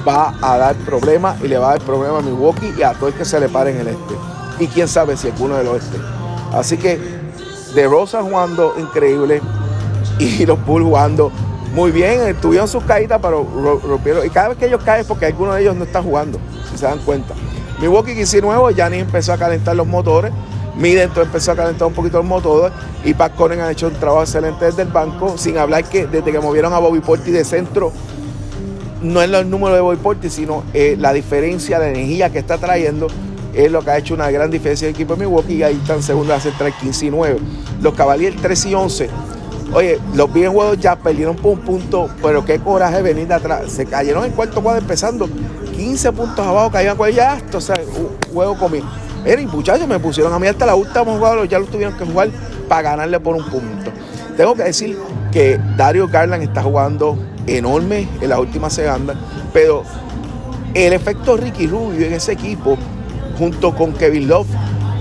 va 0.05 0.33
a 0.41 0.57
dar 0.57 0.75
problemas 0.75 1.41
y 1.41 1.47
le 1.47 1.57
va 1.57 1.69
a 1.69 1.71
dar 1.77 1.81
problemas 1.81 2.23
a 2.23 2.25
Milwaukee 2.25 2.73
y 2.77 2.83
a 2.83 2.91
todo 2.91 3.07
el 3.07 3.13
que 3.13 3.23
se 3.23 3.39
le 3.39 3.47
pare 3.47 3.71
en 3.71 3.77
el 3.77 3.87
este. 3.87 4.15
Y 4.59 4.67
quién 4.67 4.89
sabe 4.89 5.15
si 5.15 5.29
alguno 5.29 5.55
del 5.55 5.67
oeste. 5.67 5.97
Así 6.51 6.77
que 6.77 6.99
de 7.73 7.87
Rosa 7.87 8.21
jugando 8.21 8.73
increíble 8.77 9.41
y 10.19 10.45
los 10.45 10.63
Bulls 10.65 10.85
jugando 10.85 11.31
muy 11.73 11.91
bien. 11.91 12.35
Tuvieron 12.41 12.67
sus 12.67 12.83
caídas, 12.83 13.19
pero 13.21 13.47
rompieron. 13.83 14.25
Y 14.25 14.29
cada 14.29 14.49
vez 14.49 14.57
que 14.57 14.65
ellos 14.65 14.81
caen, 14.83 15.05
porque 15.05 15.25
alguno 15.25 15.53
de 15.53 15.61
ellos 15.61 15.75
no 15.75 15.83
está 15.83 16.01
jugando, 16.01 16.39
si 16.69 16.77
se 16.77 16.85
dan 16.85 16.99
cuenta. 16.99 17.33
Milwaukee 17.79 18.13
15 18.13 18.41
nuevo, 18.41 18.69
ni 18.69 18.97
empezó 18.97 19.33
a 19.33 19.37
calentar 19.37 19.75
los 19.75 19.87
motores. 19.87 20.31
Middleton 20.77 21.23
empezó 21.23 21.51
a 21.51 21.55
calentar 21.55 21.87
un 21.87 21.93
poquito 21.93 22.17
los 22.17 22.25
motores 22.25 22.71
y 23.03 23.13
Pat 23.13 23.35
Conen 23.35 23.59
ha 23.59 23.69
hecho 23.71 23.87
un 23.87 23.93
trabajo 23.93 24.21
excelente 24.21 24.65
desde 24.65 24.83
el 24.83 24.87
banco, 24.87 25.37
sin 25.37 25.57
hablar 25.57 25.83
que 25.83 26.07
desde 26.07 26.31
que 26.31 26.39
movieron 26.39 26.73
a 26.73 26.79
Bobby 26.79 27.01
Porti 27.01 27.31
de 27.31 27.43
centro, 27.43 27.91
no 29.01 29.21
es 29.21 29.29
el 29.29 29.49
número 29.49 29.75
de 29.75 29.81
Bobby 29.81 29.97
Porti, 29.97 30.29
sino 30.29 30.63
eh, 30.73 30.95
la 30.97 31.11
diferencia 31.11 31.79
de 31.79 31.89
energía 31.89 32.31
que 32.31 32.39
está 32.39 32.57
trayendo 32.57 33.07
es 33.53 33.71
lo 33.71 33.81
que 33.81 33.91
ha 33.91 33.97
hecho 33.97 34.13
una 34.13 34.29
gran 34.31 34.49
diferencia 34.49 34.87
del 34.87 34.95
equipo 34.95 35.15
de 35.15 35.25
Milwaukee 35.25 35.55
y 35.55 35.63
ahí 35.63 35.75
están 35.75 36.01
segundo 36.01 36.33
la 36.33 36.39
central 36.39 36.73
15 36.79 37.05
y 37.05 37.09
9. 37.09 37.39
Los 37.81 37.93
Cavaliers 37.93 38.35
3 38.41 38.65
y 38.65 38.75
11. 38.75 39.09
Oye, 39.73 39.99
los 40.13 40.33
bien 40.33 40.51
juegos 40.51 40.77
ya 40.79 40.97
perdieron 40.97 41.35
por 41.35 41.53
un 41.53 41.59
punto, 41.59 42.09
pero 42.21 42.43
qué 42.43 42.59
coraje 42.59 43.01
venir 43.01 43.27
de 43.27 43.35
atrás. 43.35 43.71
Se 43.71 43.85
cayeron 43.85 44.25
en 44.25 44.31
cuarto 44.31 44.61
cuadro 44.61 44.81
empezando 44.81 45.29
15 45.75 46.11
puntos 46.11 46.45
abajo, 46.45 46.71
caían 46.71 46.97
con 46.97 47.09
ya 47.09 47.35
esto, 47.35 47.59
o 47.59 47.61
sea, 47.61 47.75
un 47.97 48.33
juego 48.33 48.57
conmigo. 48.57 48.85
Miren, 49.23 49.47
muchachos, 49.49 49.87
me 49.87 49.99
pusieron 49.99 50.33
a 50.33 50.39
mí 50.39 50.47
hasta 50.47 50.65
la 50.65 50.75
última 50.75 51.05
jugada, 51.05 51.45
ya 51.45 51.59
lo 51.59 51.67
tuvieron 51.67 51.95
que 51.97 52.05
jugar 52.05 52.29
para 52.67 52.81
ganarle 52.81 53.19
por 53.19 53.35
un 53.35 53.45
punto. 53.45 53.91
Tengo 54.35 54.55
que 54.55 54.63
decir 54.63 54.97
que 55.31 55.59
Dario 55.77 56.07
Garland 56.07 56.43
está 56.43 56.63
jugando 56.63 57.17
enorme 57.47 58.07
en 58.19 58.29
las 58.29 58.39
últimas 58.39 58.73
segundas, 58.73 59.15
pero 59.53 59.83
el 60.73 60.93
efecto 60.93 61.37
Ricky 61.37 61.67
Rubio 61.67 62.07
en 62.07 62.13
ese 62.13 62.33
equipo 62.33 62.77
junto 63.41 63.73
con 63.73 63.91
Kevin 63.93 64.27
Love, 64.27 64.45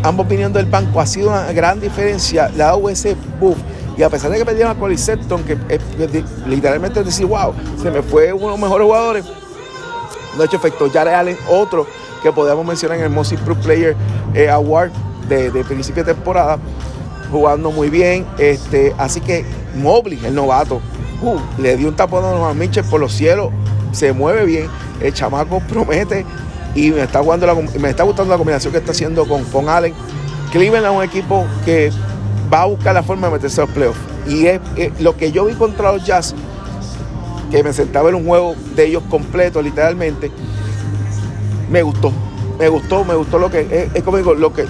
ambos 0.02 0.26
viniendo 0.26 0.58
del 0.58 0.66
banco, 0.66 0.98
ha 0.98 1.04
sido 1.04 1.28
una 1.28 1.52
gran 1.52 1.78
diferencia, 1.78 2.48
dado 2.48 2.88
ese 2.88 3.14
buff. 3.38 3.58
Y 3.98 4.02
a 4.02 4.08
pesar 4.08 4.30
de 4.30 4.38
que 4.38 4.46
perdieron 4.46 4.74
a 4.74 4.96
Sexton, 4.96 5.42
que 5.44 5.58
literalmente 6.46 7.04
decir, 7.04 7.26
wow, 7.26 7.52
se 7.82 7.90
me 7.90 8.00
fue 8.00 8.32
uno 8.32 8.46
de 8.46 8.50
los 8.52 8.58
mejores 8.58 8.86
jugadores, 8.86 9.24
no 10.34 10.42
ha 10.42 10.46
hecho 10.46 10.56
efecto. 10.56 10.88
Jared 10.90 11.12
Allen, 11.12 11.36
otro 11.50 11.86
que 12.22 12.32
podemos 12.32 12.64
mencionar 12.64 12.96
en 12.96 13.04
el 13.04 13.10
Most 13.10 13.32
Improved 13.32 13.62
Player 13.62 13.94
eh, 14.32 14.48
Award 14.48 14.90
de, 15.28 15.50
principio 15.64 16.02
de 16.02 16.14
temporada, 16.14 16.58
jugando 17.30 17.70
muy 17.70 17.90
bien. 17.90 18.26
Este, 18.38 18.94
así 18.96 19.20
que 19.20 19.44
Mobley, 19.76 20.18
el 20.24 20.34
novato, 20.34 20.80
uh, 21.20 21.60
le 21.60 21.76
dio 21.76 21.88
un 21.88 21.94
tapón 21.94 22.24
a 22.24 22.54
Mitchell 22.54 22.84
por 22.84 23.00
los 23.00 23.12
cielos, 23.12 23.50
se 23.92 24.14
mueve 24.14 24.46
bien, 24.46 24.66
el 25.02 25.12
chamaco 25.12 25.60
promete 25.68 26.24
y 26.74 26.90
me 26.90 27.02
está, 27.02 27.20
gustando 27.20 27.46
la 27.46 28.36
combinación 28.36 28.72
que 28.72 28.78
está 28.78 28.92
haciendo 28.92 29.26
con, 29.26 29.44
con 29.44 29.68
Allen. 29.68 29.94
Cleveland 30.52 30.86
es 30.86 30.92
un 30.92 31.02
equipo 31.02 31.46
que 31.64 31.90
va 32.52 32.62
a 32.62 32.66
buscar 32.66 32.94
la 32.94 33.02
forma 33.02 33.28
de 33.28 33.34
meterse 33.34 33.60
a 33.60 33.64
los 33.64 33.74
playoffs. 33.74 33.98
Y 34.26 34.46
es, 34.46 34.60
lo 35.00 35.16
que 35.16 35.32
yo 35.32 35.44
vi 35.46 35.54
contra 35.54 35.92
los 35.92 36.04
Jazz, 36.04 36.34
que 37.50 37.62
me 37.62 37.72
sentaba 37.72 38.08
en 38.10 38.16
un 38.16 38.26
juego 38.26 38.54
de 38.74 38.86
ellos 38.86 39.02
completo, 39.08 39.62
literalmente, 39.62 40.30
me 41.70 41.82
gustó. 41.82 42.12
Me 42.58 42.68
gustó, 42.68 43.04
me 43.04 43.14
gustó 43.14 43.38
lo 43.38 43.50
que. 43.50 43.90
Es, 43.94 44.02
como 44.02 44.18
digo, 44.18 44.34
lo 44.34 44.52
que. 44.52 44.66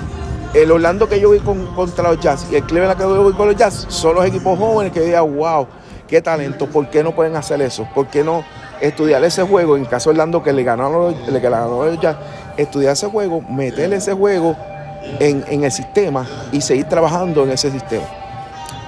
El 0.55 0.71
Orlando 0.73 1.09
que 1.09 1.21
yo 1.21 1.31
vi 1.31 1.39
contra 1.39 2.11
los 2.11 2.21
Jazz 2.21 2.47
y 2.51 2.57
el 2.57 2.65
Cleveland 2.65 2.97
que 2.99 3.05
yo 3.05 3.25
vi 3.29 3.37
con 3.37 3.47
los 3.47 3.57
Jazz 3.57 3.87
son 3.89 4.17
los 4.17 4.27
equipos 4.27 4.59
jóvenes 4.59 4.93
que 4.93 5.01
digan, 5.01 5.37
wow, 5.37 5.67
qué 6.09 6.21
talento, 6.21 6.67
¿por 6.67 6.91
qué 6.91 7.05
no 7.05 7.15
pueden 7.15 7.37
hacer 7.37 7.63
eso? 7.63 7.87
¿Por 7.95 8.09
qué 8.09 8.25
no 8.25 8.45
estudiar 8.81 9.23
ese 9.25 9.43
juego? 9.43 9.77
En 9.77 9.85
caso 9.85 10.11
de 10.11 10.15
Orlando 10.15 10.43
que 10.43 10.53
le 10.53 10.63
ganó, 10.63 11.11
le 11.11 11.41
ganó 11.41 11.85
los 11.85 12.01
Jazz, 12.01 12.17
estudiar 12.57 12.93
ese 12.93 13.07
juego, 13.07 13.43
meterle 13.43 13.97
ese 13.97 14.13
juego 14.13 14.57
en, 15.19 15.65
el 15.65 15.73
sistema 15.73 16.27
y 16.53 16.61
seguir 16.61 16.87
trabajando 16.87 17.45
en 17.45 17.51
ese 17.51 17.71
sistema. 17.71 18.05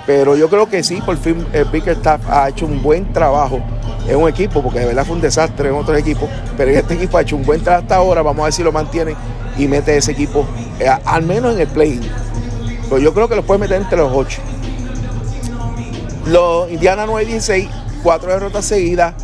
Pero 0.07 0.37
yo 0.37 0.49
creo 0.49 0.69
que 0.69 0.83
sí, 0.83 1.01
por 1.05 1.17
fin 1.17 1.47
el 1.53 1.65
Big 1.67 1.87
Staff 1.89 2.21
ha 2.29 2.49
hecho 2.49 2.67
un 2.67 2.83
buen 2.83 3.13
trabajo 3.13 3.61
en 4.09 4.17
un 4.17 4.29
equipo, 4.29 4.63
porque 4.63 4.81
de 4.81 4.87
verdad 4.87 5.05
fue 5.05 5.15
un 5.15 5.23
desastre 5.23 5.69
en 5.69 5.75
otros 5.77 5.97
equipos, 5.97 6.29
pero 6.57 6.71
este 6.73 6.95
equipo 6.95 7.19
ha 7.19 7.23
hecho 7.23 7.37
un 7.37 7.45
buen 7.45 7.63
trabajo 7.63 7.83
hasta 7.83 7.97
ahora, 7.97 8.23
vamos 8.23 8.41
a 8.41 8.45
ver 8.45 8.53
si 8.53 8.63
lo 8.63 8.73
mantiene 8.73 9.15
y 9.57 9.69
mete 9.69 9.97
ese 9.97 10.13
equipo, 10.13 10.45
eh, 10.81 10.89
al 11.05 11.23
menos 11.23 11.55
en 11.55 11.61
el 11.61 11.69
play. 11.69 12.01
Pero 12.89 12.99
yo 12.99 13.15
creo 13.15 13.29
que 13.29 13.37
lo 13.37 13.43
puede 13.43 13.61
meter 13.61 13.81
entre 13.81 13.99
los 13.99 14.13
ocho. 14.13 14.41
Los 16.27 16.71
Indiana 16.71 17.07
9-16, 17.07 17.69
cuatro 18.03 18.31
derrotas 18.31 18.65
seguidas, 18.65 19.15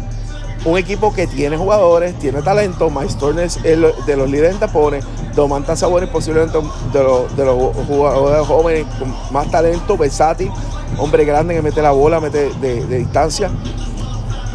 un 0.64 0.76
equipo 0.76 1.12
que 1.12 1.26
tiene 1.26 1.56
jugadores, 1.56 2.18
tiene 2.18 2.42
talento, 2.42 2.90
Mike 2.90 3.14
es 3.44 3.62
de 3.62 4.16
los 4.16 4.30
líderes 4.30 4.54
en 4.54 4.60
tapones, 4.60 5.04
Domantas 5.34 5.78
Sabonis 5.78 6.08
posiblemente 6.08 6.58
de 6.92 7.02
los, 7.02 7.36
de 7.36 7.44
los 7.44 7.76
jugadores 7.86 8.46
jóvenes 8.46 8.86
con 8.98 9.14
más 9.32 9.50
talento, 9.50 9.96
versátil, 9.96 10.50
hombre 10.98 11.24
grande 11.24 11.54
que 11.54 11.62
mete 11.62 11.80
la 11.80 11.92
bola, 11.92 12.20
mete 12.20 12.50
de, 12.60 12.84
distancia. 12.86 13.50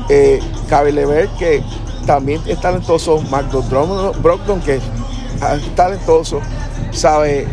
Eh, 0.10 0.42
Lever, 0.92 1.30
que 1.40 1.64
también 2.06 2.42
es 2.48 2.60
talentoso, 2.60 3.22
McDonald 3.32 4.22
Brockton, 4.22 4.60
que 4.60 4.76
es 4.76 4.84
talentoso, 5.76 6.42
sabe, 6.92 7.48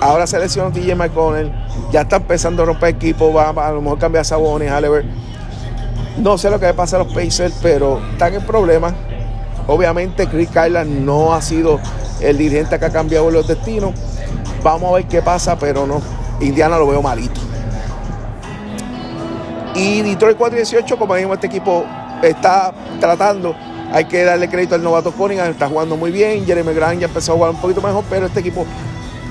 ahora 0.00 0.26
seleccionó 0.26 0.70
DJ 0.70 0.94
McConnell, 0.94 1.52
ya 1.90 2.02
está 2.02 2.16
empezando 2.16 2.62
a 2.62 2.66
romper 2.66 2.90
equipo, 2.90 3.32
va, 3.32 3.48
a 3.48 3.72
lo 3.72 3.82
mejor 3.82 3.98
cambiar 3.98 4.24
Sabonis, 4.24 4.70
Lever. 4.80 5.29
No 6.20 6.36
sé 6.36 6.50
lo 6.50 6.60
que 6.60 6.66
va 6.66 6.72
a 6.72 6.76
pasar 6.76 7.00
a 7.00 7.04
los 7.04 7.14
Pacers, 7.14 7.54
pero 7.62 7.98
están 8.12 8.34
en 8.34 8.42
problemas. 8.42 8.92
Obviamente 9.66 10.26
Chris 10.26 10.50
Kylan 10.50 11.06
no 11.06 11.32
ha 11.32 11.40
sido 11.40 11.80
el 12.20 12.36
dirigente 12.36 12.78
que 12.78 12.84
ha 12.84 12.90
cambiado 12.90 13.30
los 13.30 13.48
destinos. 13.48 13.94
Vamos 14.62 14.90
a 14.90 14.96
ver 14.96 15.06
qué 15.06 15.22
pasa, 15.22 15.58
pero 15.58 15.86
no. 15.86 16.02
Indiana 16.40 16.78
lo 16.78 16.86
veo 16.86 17.00
malito. 17.00 17.40
Y 19.74 20.02
Detroit 20.02 20.36
418, 20.36 20.98
como 20.98 21.14
dijimos, 21.14 21.36
este 21.36 21.46
equipo 21.46 21.86
está 22.22 22.74
tratando. 23.00 23.56
Hay 23.90 24.04
que 24.04 24.22
darle 24.22 24.50
crédito 24.50 24.74
al 24.74 24.82
novato 24.82 25.12
Cunningham, 25.12 25.50
está 25.50 25.68
jugando 25.68 25.96
muy 25.96 26.10
bien. 26.10 26.44
Jeremy 26.44 26.74
Grant 26.74 27.00
ya 27.00 27.06
empezó 27.06 27.32
a 27.32 27.36
jugar 27.36 27.50
un 27.50 27.60
poquito 27.62 27.80
mejor, 27.80 28.04
pero 28.10 28.26
este 28.26 28.40
equipo 28.40 28.66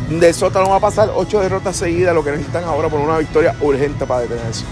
de 0.10 0.34
no 0.41 0.69
va 0.72 0.77
a 0.77 0.79
pasar 0.79 1.12
ocho 1.15 1.39
derrotas 1.39 1.75
seguidas, 1.75 2.15
lo 2.15 2.24
que 2.24 2.31
necesitan 2.31 2.63
ahora 2.63 2.89
por 2.89 3.00
una 3.00 3.19
victoria 3.19 3.55
urgente 3.62 4.08
para 4.08 4.22
detener 4.22 4.48
eso. 4.50 4.65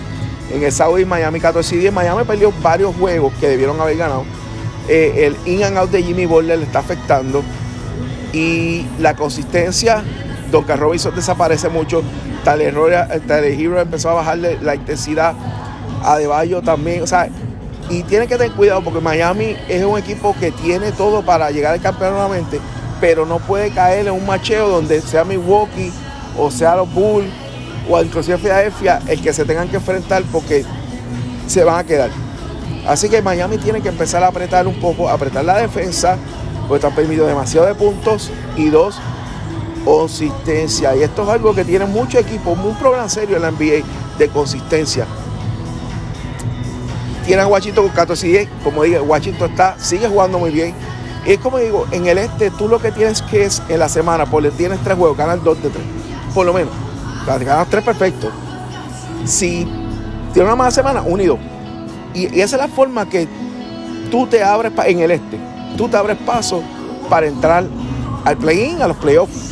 En 0.52 0.64
el 0.64 0.72
Saudi 0.72 1.06
Miami 1.06 1.40
14 1.40 1.76
y 1.76 1.80
10, 1.80 1.94
Miami 1.94 2.24
perdió 2.24 2.54
varios 2.62 2.96
juegos 2.96 3.34
que 3.40 3.48
debieron 3.48 3.80
haber 3.82 3.98
ganado. 3.98 4.24
Eh, 4.88 5.26
el 5.26 5.54
in 5.54 5.64
and 5.64 5.78
out 5.78 5.92
de 5.92 6.02
Jimmy 6.02 6.26
Butler 6.26 6.58
le 6.58 6.66
está 6.66 6.80
afectando. 6.80 7.44
Y 8.32 8.86
la 9.00 9.16
consistencia, 9.16 10.04
Don 10.52 10.66
Robinson 10.68 11.14
desaparece 11.16 11.70
mucho, 11.70 12.04
Tale 12.44 12.68
Hero 12.68 13.80
empezó 13.82 14.10
a 14.10 14.14
bajarle 14.14 14.58
la 14.62 14.76
intensidad, 14.76 15.34
a 16.04 16.18
Deballo 16.18 16.62
también, 16.62 17.04
o 17.04 17.08
sea, 17.08 17.30
y 17.90 18.04
tiene 18.04 18.28
que 18.28 18.38
tener 18.38 18.52
cuidado 18.54 18.84
porque 18.84 19.00
Miami 19.00 19.56
es 19.68 19.84
un 19.84 19.98
equipo 19.98 20.36
que 20.40 20.52
tiene 20.52 20.92
todo 20.92 21.24
para 21.24 21.52
llegar 21.52 21.74
al 21.74 21.82
campeón 21.82 22.12
nuevamente, 22.12 22.60
pero 23.00 23.26
no 23.26 23.40
puede 23.40 23.72
caer 23.72 24.08
en 24.08 24.14
un 24.14 24.26
macheo 24.26 24.70
donde 24.70 25.02
sea 25.02 25.24
Milwaukee 25.24 25.92
o 26.38 26.52
sea 26.52 26.76
los 26.76 26.94
Bulls 26.94 27.28
o 27.90 28.02
inclusive 28.02 28.38
Philadelphia 28.38 29.00
el 29.08 29.22
que 29.22 29.34
se 29.34 29.46
tengan 29.46 29.68
que 29.70 29.78
enfrentar 29.78 30.24
porque 30.32 30.66
se 31.48 31.64
van 31.64 31.80
a 31.80 31.84
quedar. 31.84 32.10
Así 32.88 33.10
que 33.10 33.22
Miami 33.22 33.58
tiene 33.58 33.82
que 33.82 33.90
empezar 33.90 34.24
a 34.24 34.28
apretar 34.28 34.68
un 34.68 34.80
poco, 34.80 35.10
apretar 35.10 35.44
la 35.44 35.58
defensa, 35.58 36.18
porque 36.68 36.76
están 36.76 36.96
permitiendo 36.96 37.28
demasiado 37.28 37.68
de 37.68 37.76
puntos 37.76 38.32
y 38.56 38.70
dos, 38.70 38.98
consistencia. 39.84 40.96
Y 40.96 41.04
esto 41.04 41.24
es 41.24 41.30
algo 41.30 41.54
que 41.54 41.66
tiene 41.66 41.86
mucho 41.86 42.18
equipo, 42.18 42.52
un 42.52 42.76
programa 42.76 43.10
serio 43.10 43.36
en 43.36 43.42
la 43.42 43.52
NBA 43.52 43.86
de 44.18 44.30
consistencia. 44.30 45.06
Tienen 47.26 47.44
a 47.44 47.48
Washington 47.48 47.88
con 47.88 47.94
14 47.94 48.28
y 48.28 48.32
10, 48.32 48.50
como 48.64 48.84
dije, 48.84 49.02
Washington 49.02 49.50
está, 49.50 49.76
sigue 49.80 50.08
jugando 50.08 50.40
muy 50.40 50.52
bien. 50.52 50.74
Y 51.26 51.32
es 51.32 51.40
como 51.40 51.58
digo, 51.58 51.86
en 51.92 52.08
el 52.08 52.18
este 52.20 52.52
tú 52.52 52.70
lo 52.70 52.80
que 52.80 52.92
tienes 52.92 53.22
que 53.22 53.44
es 53.44 53.62
en 53.68 53.80
la 53.80 53.90
semana, 53.90 54.26
porque 54.26 54.50
tienes 54.52 54.80
tres 54.82 54.96
juegos, 54.98 55.18
ganas 55.18 55.44
dos 55.44 55.62
de 55.62 55.70
tres, 55.70 55.84
por 56.34 56.46
lo 56.46 56.54
menos. 56.54 56.87
Ganas 57.28 57.70
tres 57.70 57.84
perfecto. 57.84 58.30
Si 59.26 59.68
tienes 60.34 60.48
una 60.48 60.56
mala 60.56 60.72
semana, 60.72 61.02
unido. 61.02 61.38
Y, 62.14 62.36
y 62.36 62.42
esa 62.42 62.56
es 62.56 62.62
la 62.62 62.68
forma 62.68 63.08
que 63.08 63.28
tú 64.10 64.26
te 64.28 64.44
abres 64.44 64.72
en 64.86 65.00
el 65.00 65.12
este 65.12 65.38
tú 65.78 65.88
te 65.88 65.96
abres 65.96 66.18
paso 66.26 66.62
para 67.10 67.28
entrar 67.28 67.64
al 68.26 68.38
play-in, 68.38 68.82
a 68.82 68.88
los 68.88 68.98
playoffs. 68.98 69.52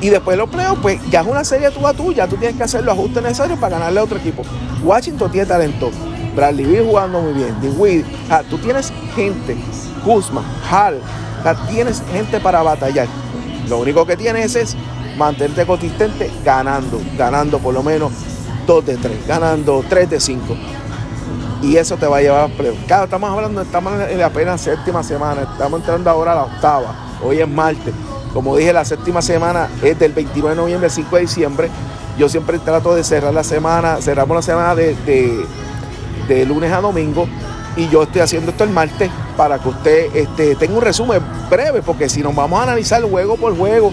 Y 0.00 0.08
después 0.08 0.36
de 0.36 0.42
los 0.42 0.50
playoffs, 0.50 0.80
pues 0.82 1.00
ya 1.10 1.20
es 1.20 1.26
una 1.26 1.44
serie 1.44 1.70
tú 1.70 1.86
a 1.86 1.94
tú, 1.94 2.12
ya 2.12 2.26
tú 2.26 2.36
tienes 2.36 2.56
que 2.56 2.64
hacer 2.64 2.82
los 2.82 2.94
ajustes 2.94 3.22
necesarios 3.22 3.58
para 3.58 3.78
ganarle 3.78 4.00
a 4.00 4.04
otro 4.04 4.18
equipo. 4.18 4.42
Washington 4.82 5.30
tiene 5.30 5.46
talento. 5.46 5.90
Bradley 6.34 6.66
Bill 6.66 6.84
jugando 6.84 7.20
muy 7.20 7.32
bien. 7.32 7.54
DeWitt. 7.60 8.06
tú 8.50 8.58
tienes 8.58 8.92
gente. 9.14 9.56
Guzman, 10.04 10.44
Hall. 10.70 11.00
tienes 11.68 12.02
gente 12.12 12.40
para 12.40 12.62
batallar. 12.62 13.06
Lo 13.68 13.78
único 13.78 14.04
que 14.06 14.16
tienes 14.16 14.54
es 14.54 14.76
mantenerte 15.16 15.66
consistente 15.66 16.30
ganando. 16.44 17.00
Ganando 17.16 17.58
por 17.58 17.74
lo 17.74 17.82
menos 17.82 18.12
2 18.66 18.86
de 18.86 18.96
3. 18.96 19.26
Ganando 19.26 19.84
3 19.88 20.10
de 20.10 20.20
5 20.20 20.56
y 21.62 21.76
eso 21.76 21.96
te 21.96 22.06
va 22.06 22.18
a 22.18 22.20
llevar 22.20 22.40
a 22.42 22.48
pleo. 22.48 22.74
Claro, 22.86 23.04
estamos 23.04 23.30
hablando, 23.30 23.62
estamos 23.62 23.92
en 24.08 24.18
la 24.18 24.26
apenas 24.26 24.60
séptima 24.60 25.02
semana, 25.02 25.42
estamos 25.42 25.80
entrando 25.80 26.10
ahora 26.10 26.32
a 26.32 26.34
la 26.34 26.42
octava, 26.44 26.94
hoy 27.22 27.40
es 27.40 27.48
martes. 27.48 27.94
Como 28.32 28.56
dije, 28.56 28.72
la 28.72 28.84
séptima 28.84 29.22
semana 29.22 29.68
es 29.82 29.98
del 29.98 30.12
29 30.12 30.54
de 30.54 30.60
noviembre 30.60 30.86
al 30.86 30.90
5 30.92 31.16
de 31.16 31.22
diciembre. 31.22 31.70
Yo 32.18 32.28
siempre 32.28 32.58
trato 32.58 32.94
de 32.94 33.02
cerrar 33.02 33.32
la 33.32 33.44
semana, 33.44 33.98
cerramos 34.00 34.36
la 34.36 34.42
semana 34.42 34.74
de, 34.74 35.46
lunes 36.46 36.72
a 36.72 36.80
domingo 36.80 37.26
y 37.76 37.88
yo 37.88 38.02
estoy 38.02 38.20
haciendo 38.20 38.50
esto 38.50 38.64
el 38.64 38.70
martes 38.70 39.10
para 39.36 39.58
que 39.58 39.68
usted 39.68 40.16
este, 40.16 40.54
tenga 40.56 40.74
un 40.74 40.82
resumen 40.82 41.20
breve, 41.50 41.82
porque 41.82 42.08
si 42.08 42.22
nos 42.22 42.34
vamos 42.34 42.58
a 42.60 42.64
analizar 42.64 43.02
juego 43.02 43.36
por 43.36 43.56
juego, 43.56 43.92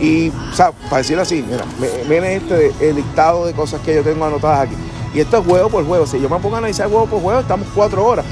y, 0.00 0.28
o 0.28 0.54
sea, 0.54 0.72
para 0.72 0.98
decirlo 0.98 1.22
así, 1.22 1.44
mira, 1.48 1.64
viene 2.08 2.36
este 2.36 2.72
el 2.80 2.96
listado 2.96 3.46
de 3.46 3.54
cosas 3.54 3.80
que 3.80 3.94
yo 3.94 4.02
tengo 4.02 4.24
anotadas 4.24 4.60
aquí. 4.60 4.76
Y 5.14 5.20
esto 5.20 5.38
es 5.38 5.46
juego 5.46 5.70
por 5.70 5.86
juego. 5.86 6.06
Si 6.06 6.20
yo 6.20 6.28
me 6.28 6.38
pongo 6.38 6.56
a 6.56 6.58
analizar 6.58 6.88
juego 6.90 7.06
por 7.06 7.22
juego, 7.22 7.40
estamos 7.40 7.66
cuatro 7.74 8.04
horas. 8.04 8.26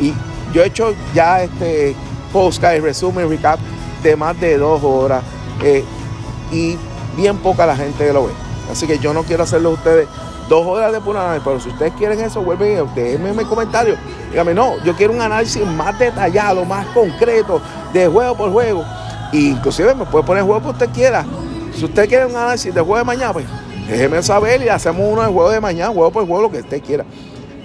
Y 0.00 0.12
yo 0.52 0.62
he 0.62 0.66
hecho 0.66 0.94
ya 1.14 1.42
este 1.42 1.96
podcast, 2.32 2.82
resumen, 2.82 3.28
recap 3.30 3.58
de 4.02 4.16
más 4.16 4.38
de 4.38 4.58
dos 4.58 4.82
horas. 4.84 5.22
Eh, 5.62 5.82
y 6.52 6.76
bien 7.16 7.38
poca 7.38 7.64
la 7.64 7.76
gente 7.76 8.12
lo 8.12 8.26
ve. 8.26 8.32
Así 8.70 8.86
que 8.86 8.98
yo 8.98 9.14
no 9.14 9.22
quiero 9.22 9.44
hacerlo 9.44 9.70
a 9.70 9.72
ustedes 9.72 10.08
dos 10.50 10.66
horas 10.66 10.92
de 10.92 11.00
pura 11.00 11.22
análisis. 11.22 11.44
Pero 11.46 11.60
si 11.60 11.68
ustedes 11.70 11.92
quieren 11.94 12.20
eso, 12.20 12.42
vuelven, 12.42 12.86
déjenme 12.94 13.30
en 13.30 13.48
comentario. 13.48 13.96
Dígame, 14.30 14.52
no, 14.52 14.82
yo 14.84 14.94
quiero 14.94 15.14
un 15.14 15.22
análisis 15.22 15.64
más 15.64 15.98
detallado, 15.98 16.66
más 16.66 16.86
concreto, 16.88 17.62
de 17.94 18.06
juego 18.06 18.36
por 18.36 18.52
juego. 18.52 18.84
Inclusive 19.32 19.94
me 19.94 20.04
puede 20.04 20.24
poner 20.24 20.42
juego 20.44 20.62
que 20.62 20.68
usted 20.68 20.90
quiera. 20.90 21.24
Si 21.74 21.84
usted 21.84 22.08
quiere 22.08 22.26
un 22.26 22.36
análisis 22.36 22.74
de 22.74 22.80
juego 22.80 22.98
de 22.98 23.04
mañana, 23.04 23.32
pues 23.32 23.46
Déjeme 23.88 24.20
saber 24.22 24.62
y 24.62 24.68
hacemos 24.68 25.02
uno 25.08 25.22
de 25.22 25.28
juego 25.28 25.50
de 25.50 25.60
mañana, 25.60 25.92
juego 25.92 26.10
por 26.10 26.26
juego, 26.26 26.42
lo 26.42 26.50
que 26.50 26.58
usted 26.58 26.82
quiera. 26.82 27.04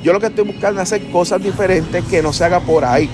Yo 0.03 0.13
lo 0.13 0.19
que 0.19 0.27
estoy 0.27 0.45
buscando 0.45 0.81
es 0.81 0.91
hacer 0.91 1.09
cosas 1.11 1.41
diferentes 1.41 2.03
que 2.05 2.21
no 2.21 2.31
se 2.31 2.45
haga 2.45 2.59
por 2.59 2.85
ahí. 2.85 3.09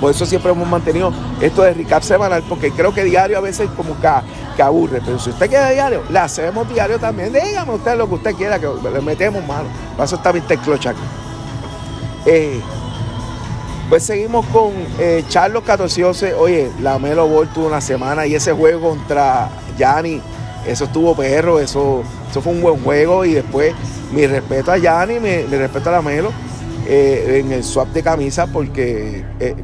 Por 0.00 0.10
eso 0.10 0.26
siempre 0.26 0.52
hemos 0.52 0.68
mantenido 0.68 1.10
esto 1.40 1.62
de 1.62 1.72
recap 1.72 2.02
semanal, 2.02 2.42
porque 2.46 2.70
creo 2.70 2.92
que 2.92 3.02
diario 3.02 3.38
a 3.38 3.40
veces 3.40 3.70
como 3.74 3.98
que, 3.98 4.08
que 4.56 4.62
aburre. 4.62 5.00
Pero 5.04 5.18
si 5.18 5.30
usted 5.30 5.48
quiere 5.48 5.72
diario, 5.72 6.02
le 6.10 6.18
hacemos 6.18 6.68
diario 6.68 6.98
también. 6.98 7.32
Dígame 7.32 7.72
usted 7.72 7.96
lo 7.96 8.06
que 8.06 8.14
usted 8.16 8.34
quiera, 8.34 8.58
que 8.58 8.68
le 8.92 9.00
metemos 9.00 9.42
mano. 9.46 9.68
Para 9.92 10.04
eso 10.04 10.16
está 10.16 10.32
Mr. 10.34 10.58
Clochac. 10.58 10.96
Eh, 12.26 12.60
pues 13.88 14.02
seguimos 14.02 14.44
con 14.46 14.72
eh, 14.98 15.24
Charlos 15.28 15.62
14 15.62 16.34
Oye, 16.34 16.70
la 16.80 16.98
Melo 16.98 17.28
Ball 17.28 17.48
tuvo 17.48 17.66
una 17.66 17.80
semana 17.80 18.26
y 18.26 18.34
ese 18.34 18.52
juego 18.52 18.90
contra 18.90 19.48
Yanni 19.78 20.20
eso 20.66 20.84
estuvo 20.84 21.14
perro, 21.14 21.60
eso, 21.60 22.02
eso 22.28 22.42
fue 22.42 22.52
un 22.52 22.60
buen 22.60 22.82
juego 22.82 23.24
y 23.24 23.34
después 23.34 23.72
mi 24.12 24.26
respeto 24.26 24.72
a 24.72 24.78
Yanni, 24.78 25.20
mi, 25.20 25.42
respeto 25.44 25.90
a 25.90 25.92
la 25.92 26.02
Melo 26.02 26.30
eh, 26.86 27.40
en 27.44 27.52
el 27.52 27.62
swap 27.62 27.88
de 27.88 28.02
camisa 28.02 28.46
porque 28.46 29.24
eh, 29.38 29.54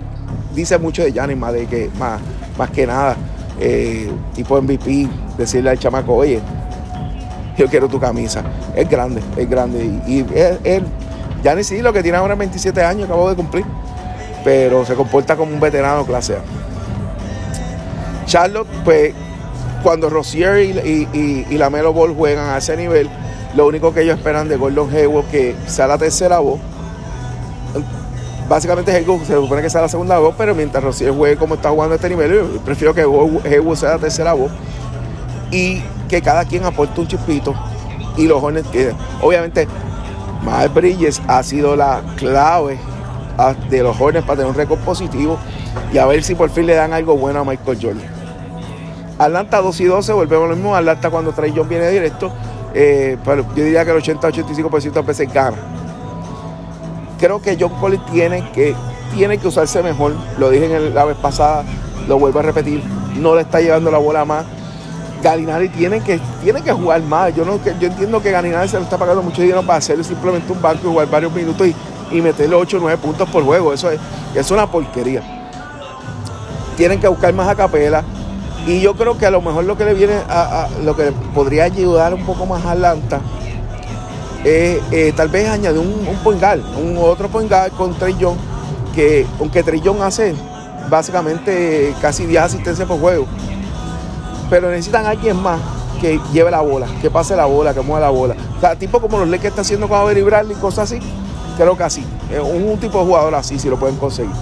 dice 0.55 0.79
mucho 0.79 1.03
de 1.03 1.13
Yanni 1.13 1.35
más, 1.35 1.53
que, 1.69 1.91
más, 1.99 2.21
más 2.57 2.71
que 2.71 2.87
nada, 2.87 3.17
eh, 3.59 4.11
tipo 4.35 4.61
MVP, 4.61 5.09
decirle 5.37 5.71
al 5.71 5.79
chamaco, 5.79 6.15
oye, 6.15 6.41
yo 7.57 7.67
quiero 7.67 7.89
tu 7.89 8.01
camisa. 8.01 8.43
Es 8.75 8.89
grande, 8.89 9.21
es 9.37 9.49
grande. 9.49 9.85
Y, 10.07 10.25
él, 10.65 10.85
ya 11.43 11.55
ni 11.55 11.65
sí, 11.65 11.83
lo 11.83 11.93
que 11.93 12.03
tiene 12.03 12.19
ahora 12.19 12.35
27 12.35 12.83
años, 12.83 13.05
acabo 13.05 13.29
de 13.29 13.37
cumplir. 13.37 13.65
Pero 14.45 14.85
se 14.85 14.95
comporta 14.95 15.37
como 15.37 15.53
un 15.53 15.61
veterano 15.61 16.05
clase 16.05 16.37
A. 16.37 16.43
Charlotte, 18.27 18.69
pues, 18.85 19.15
cuando 19.83 20.09
Rozier 20.09 20.61
y, 20.61 21.09
y, 21.49 21.59
la 21.59 21.71
Melo 21.71 21.93
Ball 21.93 22.15
juegan 22.15 22.51
a 22.51 22.59
ese 22.59 22.77
nivel, 22.77 23.11
lo 23.55 23.67
único 23.67 23.93
que 23.93 24.03
ellos 24.03 24.17
esperan 24.17 24.49
de 24.49 24.57
Gordon 24.57 24.89
Hayward 24.95 25.27
que 25.27 25.57
sea 25.67 25.87
la 25.87 25.99
tercera 25.99 26.39
voz. 26.39 26.61
Básicamente 28.49 28.93
Hayward 28.93 29.25
se 29.25 29.35
supone 29.35 29.63
que 29.63 29.71
sea 29.71 29.81
la 29.81 29.89
segunda 29.89 30.19
voz, 30.19 30.35
pero 30.37 30.55
mientras 30.55 30.83
Rozier 30.83 31.13
juegue 31.13 31.37
como 31.37 31.55
está 31.55 31.71
jugando 31.71 31.95
a 31.95 31.97
este 31.97 32.09
nivel, 32.09 32.33
yo 32.33 32.61
prefiero 32.65 32.95
que 32.95 33.03
Hayward 33.03 33.77
sea 33.77 33.91
la 33.91 33.99
tercera 33.99 34.33
voz. 34.33 34.51
Y 35.51 35.83
que 36.09 36.23
cada 36.23 36.45
quien 36.45 36.65
aporte 36.65 37.01
un 37.01 37.07
chispito 37.07 37.55
y 38.17 38.27
los 38.27 38.41
jóvenes 38.41 38.67
que 38.71 38.93
obviamente 39.21 39.67
Miles 40.43 40.75
Bridges 40.75 41.23
ha 41.27 41.43
sido 41.43 41.77
la 41.77 42.03
clave 42.17 42.79
de 43.71 43.83
los 43.83 43.97
jóvenes 43.97 44.23
para 44.23 44.37
tener 44.37 44.51
un 44.51 44.57
récord 44.57 44.81
positivo 44.81 45.39
y 45.93 45.99
a 45.99 46.07
ver 46.07 46.23
si 46.23 46.35
por 46.35 46.51
fin 46.51 46.67
le 46.67 46.75
dan 46.75 46.93
algo 46.93 47.17
bueno 47.17 47.41
a 47.41 47.45
Michael 47.45 47.79
Jordan. 47.81 48.23
Atlanta 49.19 49.61
2 49.61 49.81
y 49.81 49.85
12, 49.85 50.13
volvemos 50.13 50.47
a 50.47 50.49
lo 50.49 50.57
mismo. 50.57 50.75
Atlanta 50.75 51.11
cuando 51.11 51.33
Trey 51.33 51.53
John 51.55 51.69
viene 51.69 51.89
directo, 51.91 52.33
eh, 52.75 53.17
pero 53.25 53.47
yo 53.55 53.65
diría 53.65 53.85
que 53.85 53.93
el 53.93 53.99
80-85% 53.99 54.97
a 54.97 55.03
veces 55.03 55.33
gana. 55.33 55.57
Creo 57.19 57.41
que 57.41 57.57
John 57.59 57.73
Collins 57.81 58.05
tiene 58.07 58.51
que, 58.53 58.75
tiene 59.15 59.39
que 59.39 59.49
usarse 59.49 59.83
mejor. 59.83 60.15
Lo 60.39 60.51
dije 60.51 60.75
en 60.75 60.95
la 60.95 61.05
vez 61.05 61.17
pasada, 61.17 61.65
lo 62.09 62.19
vuelvo 62.19 62.41
a 62.41 62.43
repetir. 62.43 62.83
No 63.17 63.35
le 63.35 63.43
está 63.43 63.61
llevando 63.61 63.91
la 63.91 63.99
bola 63.99 64.25
más. 64.25 64.45
Galinari 65.23 65.69
tiene 65.69 66.01
que, 66.01 66.19
tiene 66.43 66.63
que 66.63 66.73
jugar 66.73 67.01
más. 67.03 67.33
Yo, 67.35 67.45
no, 67.45 67.61
yo 67.79 67.87
entiendo 67.87 68.21
que 68.21 68.33
Galinari 68.33 68.69
se 68.69 68.79
le 68.79 68.83
está 68.83 68.99
pagando 68.99 69.23
mucho 69.23 69.41
dinero 69.41 69.63
para 69.63 69.79
hacer 69.79 70.03
simplemente 70.03 70.51
un 70.53 70.61
banco 70.61 70.81
y 70.85 70.91
jugar 70.91 71.09
varios 71.09 71.33
minutos 71.33 71.65
y, 71.65 71.77
y 72.13 72.21
meterle 72.21 72.55
8 72.57 72.77
o 72.77 72.81
9 72.81 72.99
puntos 72.99 73.29
por 73.29 73.45
juego. 73.45 73.73
Eso 73.73 73.91
es, 73.91 74.01
es 74.35 74.51
una 74.51 74.71
porquería. 74.71 75.23
Tienen 76.77 77.01
que 77.01 77.09
buscar 77.09 77.33
más 77.35 77.49
a 77.49 77.55
capela. 77.55 78.05
Y 78.67 78.81
yo 78.81 78.95
creo 78.95 79.19
que 79.19 79.27
a 79.27 79.31
lo 79.31 79.43
mejor 79.43 79.65
lo 79.65 79.77
que 79.77 79.85
le 79.85 79.95
viene 79.95 80.15
a, 80.29 80.69
lo 80.85 80.95
que 80.95 81.13
podría 81.35 81.65
ayudar 81.65 82.15
un 82.15 82.25
poco 82.25 82.47
más 82.47 82.65
a 82.65 82.73
Atlanta 82.73 83.21
es 84.45 84.81
eh, 84.93 85.13
tal 85.17 85.29
vez 85.29 85.49
añadir 85.49 85.81
un, 85.81 86.07
un 86.07 86.87
un 86.87 86.99
otro 86.99 87.29
pongal 87.29 87.71
con 87.73 87.95
Trellón, 87.95 88.37
que 88.95 89.27
aunque 89.41 89.63
Trellón 89.63 90.03
hace 90.03 90.35
básicamente 90.89 91.95
casi 92.01 92.27
10 92.27 92.43
asistencias 92.43 92.87
por 92.87 93.01
juego 93.01 93.27
pero 94.53 94.69
necesitan 94.69 95.07
a 95.07 95.11
alguien 95.11 95.43
más 95.43 95.59
que 95.99 96.21
lleve 96.31 96.51
la 96.51 96.61
bola, 96.61 96.87
que 97.01 97.11
pase 97.11 97.35
la 97.35 97.47
bola, 97.47 97.73
que 97.73 97.81
mueva 97.81 98.01
la 98.01 98.11
bola. 98.11 98.37
O 98.59 98.61
sea, 98.61 98.77
tipo 98.77 99.01
como 99.01 99.19
los 99.19 99.27
Lakers 99.27 99.49
está 99.49 99.63
haciendo 99.63 99.89
con 99.89 99.99
Avery 99.99 100.21
Bradley 100.21 100.55
y 100.55 100.61
cosas 100.61 100.93
así, 100.93 101.01
creo 101.57 101.77
que 101.77 101.85
así. 101.85 102.05
Un, 102.43 102.63
un 102.69 102.79
tipo 102.79 102.99
de 102.99 103.05
jugador 103.07 103.35
así, 103.35 103.59
si 103.59 103.69
lo 103.69 103.79
pueden 103.79 103.97
conseguir. 103.97 104.33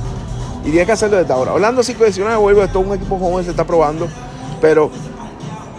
Y 0.64 0.70
tiene 0.70 0.86
que 0.86 0.92
hacerlo 0.92 1.16
desde 1.16 1.32
ahora. 1.32 1.52
Hablando 1.52 1.80
así 1.80 1.94
de 1.94 2.36
vuelvo, 2.36 2.62
esto 2.62 2.80
es 2.80 2.86
un 2.86 2.94
equipo 2.94 3.18
joven, 3.18 3.44
se 3.44 3.50
está 3.50 3.64
probando, 3.64 4.08
pero 4.60 4.90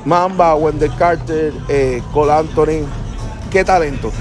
Mamba, 0.06 0.56
Wendell 0.56 0.96
Carter, 0.96 1.54
eh, 1.70 2.02
Cole 2.14 2.84
qué 3.52 3.64
talento. 3.64 4.12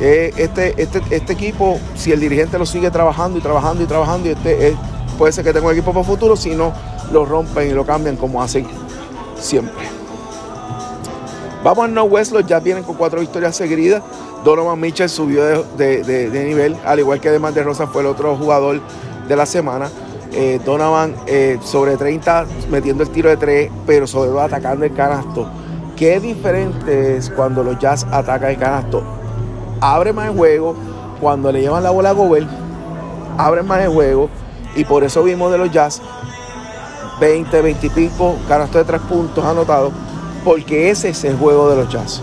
Eh, 0.00 0.32
este, 0.36 0.80
este, 0.82 1.00
este 1.10 1.32
equipo, 1.32 1.78
si 1.94 2.12
el 2.12 2.20
dirigente 2.20 2.58
lo 2.58 2.66
sigue 2.66 2.90
trabajando 2.90 3.38
y 3.38 3.40
trabajando 3.40 3.82
y 3.82 3.86
trabajando, 3.86 4.28
este, 4.28 4.68
eh, 4.68 4.76
puede 5.16 5.32
ser 5.32 5.44
que 5.44 5.52
tenga 5.52 5.66
un 5.66 5.72
equipo 5.72 5.92
para 5.92 6.04
futuro, 6.04 6.36
si 6.36 6.50
no, 6.50 6.72
lo 7.12 7.24
rompen 7.24 7.70
y 7.70 7.72
lo 7.72 7.86
cambian 7.86 8.16
como 8.16 8.42
hacen 8.42 8.66
siempre. 9.38 9.88
Vamos 11.62 11.88
al 11.88 11.98
West, 12.10 12.32
los 12.32 12.44
ya 12.44 12.60
vienen 12.60 12.84
con 12.84 12.96
cuatro 12.96 13.20
victorias 13.20 13.56
seguidas. 13.56 14.02
Donovan 14.44 14.78
Mitchell 14.78 15.08
subió 15.08 15.64
de, 15.76 16.44
nivel, 16.46 16.76
al 16.84 17.00
igual 17.00 17.18
que 17.18 17.30
Demar 17.30 17.54
de 17.54 17.62
Rosa 17.62 17.86
fue 17.86 18.02
el 18.02 18.08
otro 18.08 18.36
jugador 18.36 18.80
de 19.26 19.36
la 19.36 19.46
semana. 19.46 19.88
Eh, 20.32 20.60
Donovan 20.64 21.14
eh, 21.26 21.58
sobre 21.62 21.96
30 21.96 22.46
metiendo 22.70 23.02
el 23.04 23.10
tiro 23.10 23.30
de 23.30 23.38
3, 23.38 23.70
pero 23.86 24.06
sobre 24.06 24.30
todo 24.30 24.40
atacando 24.42 24.84
el 24.84 24.92
canasto. 24.92 25.48
Qué 25.96 26.20
diferente 26.20 27.16
es 27.16 27.30
cuando 27.30 27.62
los 27.62 27.78
Jazz 27.78 28.06
atacan 28.10 28.50
el 28.50 28.58
canasto. 28.58 29.02
Abre 29.80 30.12
más 30.12 30.28
el 30.28 30.36
juego, 30.36 30.74
cuando 31.20 31.50
le 31.50 31.62
llevan 31.62 31.82
la 31.82 31.90
bola 31.90 32.10
a 32.10 32.12
Gobert, 32.12 32.48
abre 33.38 33.62
más 33.62 33.80
el 33.80 33.88
juego. 33.88 34.28
Y 34.76 34.84
por 34.84 35.04
eso 35.04 35.22
vimos 35.22 35.52
de 35.52 35.58
los 35.58 35.70
Jazz 35.70 36.02
20, 37.18 37.62
20 37.62 37.86
y 37.86 37.90
pico, 37.90 38.36
canasto 38.46 38.76
de 38.76 38.84
tres 38.84 39.00
puntos 39.02 39.42
anotados, 39.42 39.92
porque 40.44 40.90
ese 40.90 41.10
es 41.10 41.24
el 41.24 41.36
juego 41.38 41.70
de 41.70 41.76
los 41.76 41.88
Jazz. 41.88 42.20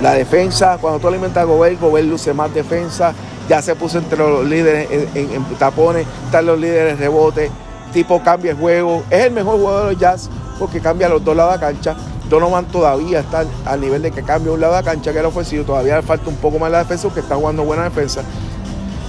La 0.00 0.12
defensa, 0.12 0.78
cuando 0.80 1.00
tú 1.00 1.08
alimentas 1.08 1.42
a 1.42 1.46
Gobert, 1.46 1.80
Gobert 1.80 2.06
luce 2.06 2.34
más 2.34 2.52
defensa, 2.52 3.14
ya 3.48 3.62
se 3.62 3.74
puso 3.74 3.98
entre 3.98 4.18
los 4.18 4.44
líderes 4.44 4.88
en, 5.14 5.44
tapones, 5.58 6.06
están 6.26 6.46
los 6.46 6.58
líderes 6.58 6.98
rebote, 6.98 7.50
tipo 7.92 8.22
cambia 8.22 8.50
el 8.50 8.58
juego, 8.58 9.04
es 9.10 9.24
el 9.24 9.32
mejor 9.32 9.58
juego 9.58 9.80
de 9.80 9.92
los 9.92 10.00
Jazz 10.00 10.28
porque 10.58 10.80
cambia 10.80 11.08
los 11.08 11.24
dos 11.24 11.36
lados 11.36 11.54
de 11.54 11.60
la 11.60 11.72
cancha. 11.72 11.96
Donovan 12.28 12.66
todavía 12.66 13.20
está 13.20 13.44
al 13.64 13.80
nivel 13.80 14.02
de 14.02 14.10
que 14.10 14.22
cambia 14.22 14.52
un 14.52 14.60
lado 14.60 14.74
de 14.74 14.80
la 14.80 14.84
cancha 14.84 15.12
que 15.12 15.20
el 15.20 15.26
ofensivo, 15.26 15.64
todavía 15.64 16.02
falta 16.02 16.28
un 16.28 16.36
poco 16.36 16.58
más 16.58 16.70
la 16.70 16.78
defensa, 16.78 17.08
que 17.14 17.20
está 17.20 17.36
jugando 17.36 17.64
buena 17.64 17.84
defensa. 17.84 18.22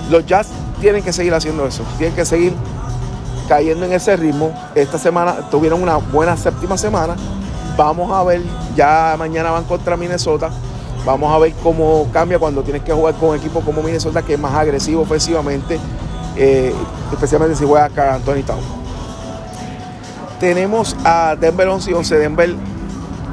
Los 0.09 0.25
Jazz 0.25 0.49
tienen 0.79 1.03
que 1.03 1.11
seguir 1.11 1.33
haciendo 1.33 1.65
eso, 1.65 1.83
tienen 1.97 2.15
que 2.15 2.25
seguir 2.25 2.53
cayendo 3.49 3.85
en 3.85 3.93
ese 3.93 4.15
ritmo. 4.15 4.53
Esta 4.75 4.97
semana 4.97 5.49
tuvieron 5.49 5.81
una 5.81 5.97
buena 5.97 6.37
séptima 6.37 6.77
semana. 6.77 7.15
Vamos 7.75 8.11
a 8.11 8.23
ver, 8.23 8.41
ya 8.75 9.15
mañana 9.17 9.51
van 9.51 9.63
contra 9.63 9.97
Minnesota. 9.97 10.49
Vamos 11.07 11.33
a 11.33 11.39
ver 11.39 11.53
cómo 11.63 12.05
cambia 12.11 12.37
cuando 12.37 12.61
tienes 12.63 12.83
que 12.83 12.91
jugar 12.91 13.13
con 13.13 13.33
equipos 13.33 13.63
como 13.63 13.81
Minnesota, 13.81 14.23
que 14.23 14.33
es 14.33 14.39
más 14.39 14.53
agresivo 14.53 15.03
ofensivamente, 15.03 15.79
eh, 16.35 16.73
especialmente 17.13 17.55
si 17.55 17.65
juega 17.65 17.85
acá 17.85 18.15
Anthony 18.15 18.43
Town. 18.45 18.59
Tenemos 20.37 20.97
a 21.05 21.37
Denver 21.39 21.69
11 21.69 21.91
y 21.91 21.93
11. 21.93 22.17
Denver 22.17 22.55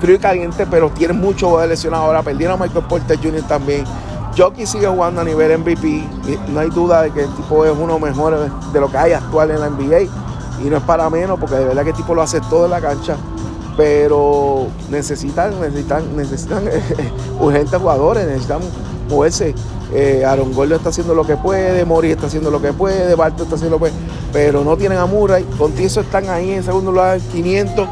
frío 0.01 0.15
y 0.15 0.19
caliente, 0.21 0.67
pero 0.71 0.89
tiene 0.91 1.15
mucho 1.15 1.59
de 1.59 1.67
lesionado 1.67 2.05
ahora. 2.05 2.23
Perdieron 2.23 2.63
a 2.63 2.65
Michael 2.65 2.85
Porter 2.85 3.19
Jr. 3.21 3.43
también. 3.43 3.85
Jockey 4.39 4.69
sigue 4.69 4.87
jugando 4.87 5.23
a 5.23 5.25
nivel 5.25 5.59
MVP. 5.59 6.05
No 6.51 6.61
hay 6.61 6.71
duda 6.71 7.03
de 7.03 7.11
que 7.11 7.25
el 7.25 7.35
tipo 7.35 7.65
es 7.65 7.73
uno 7.77 7.99
mejores 7.99 8.39
de 8.73 8.81
lo 8.81 8.89
que 8.89 8.99
hay 8.99 9.13
actual 9.15 9.51
en 9.51 9.59
la 9.59 9.69
NBA. 9.69 10.03
Y 10.65 10.71
no 10.71 10.77
es 10.77 10.83
para 10.85 11.11
menos, 11.11 11.41
porque 11.41 11.57
de 11.57 11.65
verdad 11.65 11.83
que 11.83 11.91
el 11.91 11.97
tipo 11.97 12.15
lo 12.15 12.23
hace 12.23 12.41
todo 12.43 12.67
en 12.67 12.71
la 12.71 12.81
cancha. 12.81 13.17
Pero 13.77 14.69
necesitan, 14.91 15.61
necesitan, 15.61 16.17
necesitan 16.17 16.65
urgentes 17.41 17.81
jugadores, 17.81 18.27
necesitan 18.27 18.61
moverse. 19.09 19.55
Eh, 19.93 20.25
Aaron 20.27 20.53
Gordon 20.53 20.79
está 20.79 20.89
haciendo 20.89 21.15
lo 21.15 21.25
que 21.25 21.37
puede, 21.37 21.85
Mori 21.85 22.11
está 22.11 22.27
haciendo 22.27 22.51
lo 22.51 22.61
que 22.61 22.73
puede, 22.73 23.15
Barton 23.15 23.43
está 23.43 23.57
haciendo 23.57 23.79
lo 23.79 23.85
que 23.85 23.91
puede, 23.91 24.07
pero 24.33 24.65
no 24.65 24.77
tienen 24.77 24.99
a 24.99 25.07
Murray. 25.07 25.45
Contigo 25.59 26.01
están 26.01 26.29
ahí 26.31 26.53
en 26.53 26.63
segundo 26.63 26.91
lugar, 26.91 27.21
500 27.21 27.89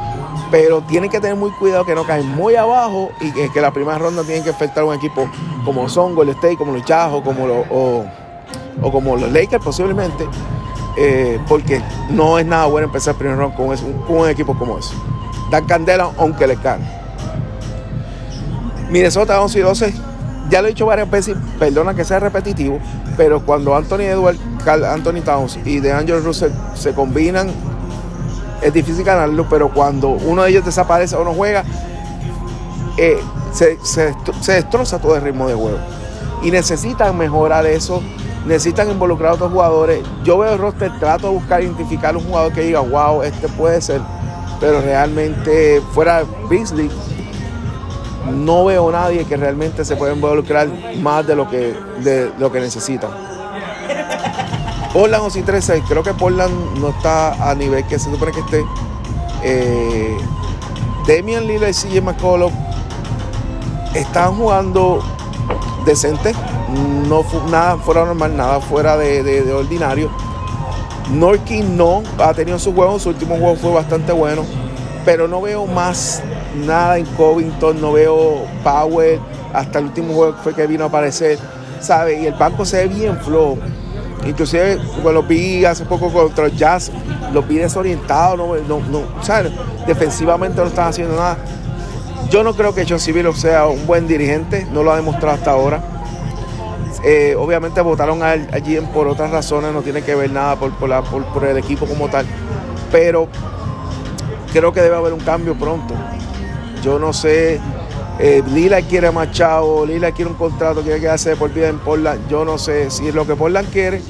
pero 0.53 0.83
tienen 0.83 1.09
que 1.09 1.19
tener 1.19 1.35
muy 1.35 1.51
cuidado 1.53 1.87
que 1.87 1.95
no 1.95 2.05
caen 2.05 2.29
muy 2.29 2.57
abajo 2.57 3.11
y 3.23 3.33
que, 3.49 3.61
la 3.61 3.73
primera 3.73 3.97
ronda 3.97 4.23
tienen 4.23 4.45
que 4.45 4.51
enfrentar 4.51 4.85
a 4.85 4.87
un 4.87 4.95
equipo 4.95 5.27
como 5.65 5.89
son 5.89 6.15
Golden 6.15 6.35
State, 6.35 6.59
como 6.59 6.73
los 6.73 6.85
Chajos, 6.85 7.23
como 7.23 7.47
los, 7.47 7.67
o, 7.71 8.05
como 8.93 9.17
los 9.17 9.33
Lakers 9.33 9.65
posiblemente, 9.65 10.29
eh, 10.99 11.41
porque 11.49 11.81
no 12.11 12.39
es 12.39 12.45
nada 12.45 12.67
bueno 12.67 12.89
empezar 12.89 13.15
el 13.15 13.19
primer 13.19 13.39
round 13.39 13.57
con, 13.57 14.15
un 14.15 14.29
equipo 14.29 14.55
como 14.55 14.79
ese. 14.79 14.95
Dan 15.53 15.67
candela 15.67 16.11
aunque 16.19 16.49
le 16.49 16.57
caen. 16.57 16.81
Minnesota 18.91 19.41
11 19.41 19.59
y 19.59 19.63
12, 19.63 19.95
ya 20.51 20.61
lo 20.61 20.67
he 20.67 20.71
dicho 20.71 20.87
varias 20.87 21.09
veces, 21.09 21.37
perdona 21.59 21.95
que 21.95 22.05
sea 22.05 22.19
repetitivo, 22.19 22.81
pero 23.17 23.41
cuando 23.45 23.77
Anthony 23.77 24.01
Edwards, 24.01 24.41
Anthony 24.67 25.21
Towns 25.25 25.59
y 25.65 25.79
DeAngelo 25.79 26.21
Russell 26.21 26.51
se 26.75 26.93
combinan 26.93 27.51
es 28.63 28.73
difícil 28.73 29.05
ganarlo, 29.05 29.47
pero 29.51 29.69
cuando 29.69 30.11
uno 30.11 30.45
de 30.45 30.51
ellos 30.51 30.65
desaparece 30.65 31.17
o 31.17 31.25
no 31.25 31.35
juega, 31.35 31.65
eh, 32.97 33.21
se, 33.53 33.77
destroza 34.47 35.01
todo 35.01 35.17
el 35.17 35.23
ritmo 35.23 35.49
de 35.49 35.55
juego. 35.55 35.79
Y 36.43 36.51
necesitan 36.51 37.17
mejorar 37.19 37.67
eso, 37.67 38.03
necesitan 38.47 38.91
involucrar 38.91 39.33
a 39.33 39.35
otros 39.35 39.53
jugadores. 39.53 40.05
Yo 40.25 40.39
veo 40.39 40.53
el 40.53 40.59
roster, 40.59 40.93
trato 40.99 41.29
de 41.29 41.35
buscar, 41.35 41.63
identificar 41.63 42.17
un 42.17 42.25
jugador 42.25 42.53
que 42.53 42.63
diga, 42.63 42.81
wow, 42.81 43.23
este 43.23 43.49
puede 43.49 43.81
ser, 43.81 44.01
pero 44.63 44.81
realmente 44.81 45.83
fuera 45.93 46.23
Beasley, 46.49 46.89
no 48.33 48.65
veo 48.65 48.91
a 48.91 48.93
nadie 48.93 49.25
que 49.25 49.37
realmente 49.37 49.85
se 49.85 49.97
pueda 49.97 50.15
involucrar 50.15 50.69
más 51.01 51.27
de 51.27 51.35
lo 51.35 51.51
que, 51.51 51.75
de 52.05 52.31
lo 52.39 52.53
que 52.53 52.61
necesitan. 52.61 53.11
Portland 54.93 55.25
11 55.25 55.39
y 55.41 55.43
13, 55.43 55.83
creo 55.89 56.05
que 56.05 56.15
Portland 56.15 56.79
no 56.79 56.91
está 56.91 57.51
a 57.51 57.57
nivel 57.57 57.85
que 57.89 57.99
se 57.99 58.09
supone 58.09 58.31
que 58.31 58.39
esté. 58.39 58.65
Eh, 59.43 60.17
Damian 61.09 61.45
Lillard 61.45 61.71
y 61.71 61.75
CJ 61.75 62.01
McCollum 62.01 62.53
están 63.95 64.37
jugando 64.37 65.03
decente, 65.85 66.35
no 67.09 67.25
nada 67.51 67.79
fuera 67.79 68.05
normal, 68.05 68.37
nada 68.37 68.61
fuera 68.61 68.97
de, 68.97 69.53
ordinario. 69.53 70.09
Norkin 71.11 71.77
no 71.77 72.03
ha 72.19 72.33
tenido 72.33 72.59
su 72.59 72.73
juego, 72.73 72.99
su 72.99 73.11
último 73.11 73.37
juego 73.37 73.57
fue 73.57 73.73
bastante 73.73 74.13
bueno, 74.13 74.45
pero 75.05 75.29
no 75.29 75.41
veo 75.43 75.67
más 75.67 76.23
nada 76.67 76.99
en 76.99 77.07
Covington, 77.07 77.81
no 77.81 77.93
veo 77.93 78.45
power. 78.63 79.21
Hasta 79.53 79.81
el 79.81 79.87
último 79.87 80.15
juego 80.15 80.37
fue 80.43 80.55
que 80.55 80.67
vino 80.67 80.85
a 80.85 80.87
aparecer, 80.87 81.39
¿sabes? 81.81 82.23
Y 82.23 82.27
el 82.27 82.35
banco 82.35 82.65
se 82.65 82.87
ve 82.87 82.95
bien 82.95 83.19
flojo. 83.19 83.59
Inclusive 84.27 84.79
cuando 85.03 85.15
los 85.15 85.29
vi 85.29 85.65
hace 85.65 85.85
poco 85.85 86.09
contra 86.11 86.47
el 86.47 86.57
Jazz, 86.57 86.91
los 87.33 87.47
vi 87.47 87.59
desorientados, 87.59 88.39
no, 88.69 88.81
no, 88.81 89.03
¿sabes? 89.23 89.53
defensivamente 89.87 90.61
no 90.61 90.69
están 90.69 90.89
haciendo 90.89 91.17
nada. 91.17 91.37
Yo 92.31 92.43
no 92.43 92.55
creo 92.55 92.75
que 92.75 92.87
John 92.89 93.01
Civil 93.01 93.29
sea 93.35 93.67
un 93.67 93.87
buen 93.87 94.07
dirigente, 94.07 94.67
no 94.73 94.83
lo 94.83 94.93
ha 94.93 94.97
demostrado 94.97 95.35
hasta 95.35 95.51
ahora. 95.51 95.83
Eh, 97.05 97.35
obviamente 97.37 97.81
votaron 97.81 98.23
allí 98.23 98.79
por 98.93 99.09
otras 99.09 99.31
razones, 99.31 99.73
no 99.73 99.83
tiene 99.83 100.03
que 100.03 100.15
ver 100.15 100.31
nada 100.31 100.57
por, 100.57 100.71
por, 100.73 101.45
el 101.45 101.59
equipo 101.59 101.87
como 101.87 102.09
tal. 102.09 102.27
Pero 102.93 103.29
creo 104.53 104.73
que 104.73 104.81
debe 104.81 104.97
haber 104.97 105.13
un 105.13 105.21
cambio 105.21 105.55
pronto. 105.57 105.95
Yo 106.83 106.99
no 106.99 107.13
sé, 107.13 107.61
eh, 108.21 108.43
Lila 108.53 108.83
quiere 108.83 109.09
a 109.09 109.13
Machado, 109.13 109.85
Lila 109.85 110.13
quiere 110.13 110.31
un 110.31 110.37
contrato, 110.37 110.83
quiere 110.83 111.01
quedarse 111.01 111.35
por 111.35 111.53
vida 111.53 111.69
en 111.69 111.79
Portland. 111.79 112.29
Yo 112.29 112.45
no 112.45 112.57
sé 112.57 112.91
si 112.91 113.09
es 113.09 113.15
lo 113.15 113.27
que 113.27 113.35
Portland 113.35 113.69
quiere, 113.71 114.01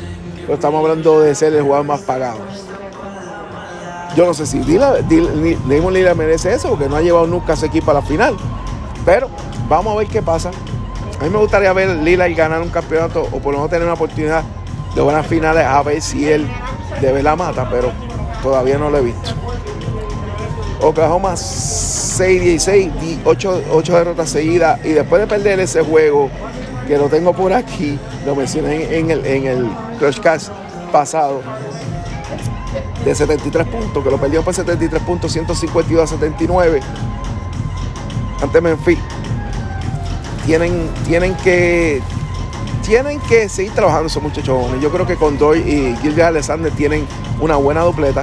pero 0.42 0.54
estamos 0.54 0.82
hablando 0.82 1.20
de 1.20 1.34
ser 1.34 1.54
el 1.54 1.62
jugador 1.62 1.86
más 1.86 2.02
pagado. 2.02 2.40
Yo 4.14 4.26
no 4.26 4.34
sé 4.34 4.44
si 4.44 4.62
Lila, 4.62 4.96
Lila 5.08 6.14
merece 6.14 6.52
eso, 6.52 6.68
porque 6.68 6.88
no 6.90 6.96
ha 6.96 7.00
llevado 7.00 7.26
nunca 7.26 7.54
a 7.54 7.56
su 7.56 7.64
equipo 7.64 7.90
a 7.90 7.94
la 7.94 8.02
final. 8.02 8.36
Pero 9.06 9.30
vamos 9.68 9.94
a 9.94 9.98
ver 9.98 10.08
qué 10.08 10.20
pasa. 10.20 10.50
A 11.20 11.24
mí 11.24 11.30
me 11.30 11.38
gustaría 11.38 11.72
ver 11.72 11.88
Lila 11.88 12.28
y 12.28 12.34
ganar 12.34 12.60
un 12.62 12.70
campeonato 12.70 13.22
o 13.22 13.38
por 13.38 13.52
lo 13.52 13.58
menos 13.58 13.70
tener 13.70 13.84
una 13.84 13.94
oportunidad 13.94 14.42
de 14.94 15.00
buenas 15.00 15.26
finales 15.26 15.64
a 15.64 15.82
ver 15.82 16.02
si 16.02 16.28
él 16.28 16.46
debe 17.00 17.22
la 17.22 17.36
mata, 17.36 17.68
pero 17.70 17.92
todavía 18.42 18.78
no 18.78 18.90
lo 18.90 18.98
he 18.98 19.02
visto. 19.02 19.30
Oklahoma 20.80 21.34
6-16, 21.34 23.20
8, 23.24 23.62
8 23.70 23.96
derrotas 23.96 24.30
seguidas 24.30 24.84
y 24.84 24.90
después 24.90 25.22
de 25.22 25.28
perder 25.28 25.60
ese 25.60 25.82
juego, 25.82 26.28
que 26.88 26.98
lo 26.98 27.08
tengo 27.08 27.32
por 27.32 27.52
aquí, 27.52 27.98
lo 28.26 28.34
mencioné 28.34 28.98
en 28.98 29.10
el, 29.10 29.24
en 29.24 29.46
el 29.46 29.70
pasado, 30.90 31.40
de 33.04 33.14
73 33.14 33.66
puntos, 33.66 34.02
que 34.04 34.10
lo 34.10 34.18
perdió 34.18 34.42
por 34.42 34.54
73 34.54 35.02
puntos, 35.02 35.32
152 35.32 36.02
a 36.02 36.06
79 36.14 36.80
ante 38.42 38.60
Memphis 38.60 38.98
tienen, 40.44 40.88
tienen 41.06 41.34
que 41.36 42.02
tienen 42.82 43.20
que 43.20 43.48
seguir 43.48 43.72
trabajando 43.72 44.08
esos 44.08 44.22
muchachos 44.22 44.66
Yo 44.80 44.90
creo 44.90 45.06
que 45.06 45.16
con 45.16 45.38
Doy 45.38 45.60
y 45.60 45.96
Gilbert 46.02 46.28
Alexander 46.28 46.72
tienen 46.72 47.06
una 47.40 47.56
buena 47.56 47.82
dupleta. 47.82 48.22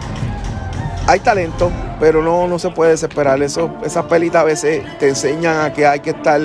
Hay 1.07 1.21
talento, 1.21 1.71
pero 1.99 2.21
no, 2.21 2.47
no 2.47 2.59
se 2.59 2.69
puede 2.69 2.91
desesperar. 2.91 3.41
Eso, 3.41 3.71
esas 3.83 4.05
pelitas 4.05 4.41
a 4.41 4.45
veces 4.45 4.83
te 4.99 5.09
enseñan 5.09 5.61
a 5.61 5.73
que 5.73 5.87
hay 5.87 6.01
que 6.01 6.11
estar 6.11 6.39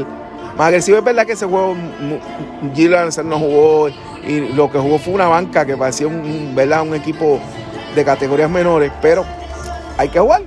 más 0.56 0.68
agresivo. 0.68 0.98
Es 0.98 1.04
verdad 1.04 1.26
que 1.26 1.32
ese 1.32 1.46
juego 1.46 1.74
Gilbert 2.74 3.02
Alexander 3.02 3.38
no 3.38 3.44
jugó 3.44 3.88
y 4.26 4.40
lo 4.54 4.70
que 4.70 4.78
jugó 4.78 4.98
fue 4.98 5.14
una 5.14 5.26
banca 5.26 5.66
que 5.66 5.76
parecía 5.76 6.06
un, 6.06 6.54
¿verdad? 6.54 6.82
un 6.82 6.94
equipo 6.94 7.40
de 7.94 8.04
categorías 8.04 8.50
menores, 8.50 8.90
pero 9.02 9.24
hay 9.98 10.08
que 10.08 10.18
jugar. 10.18 10.42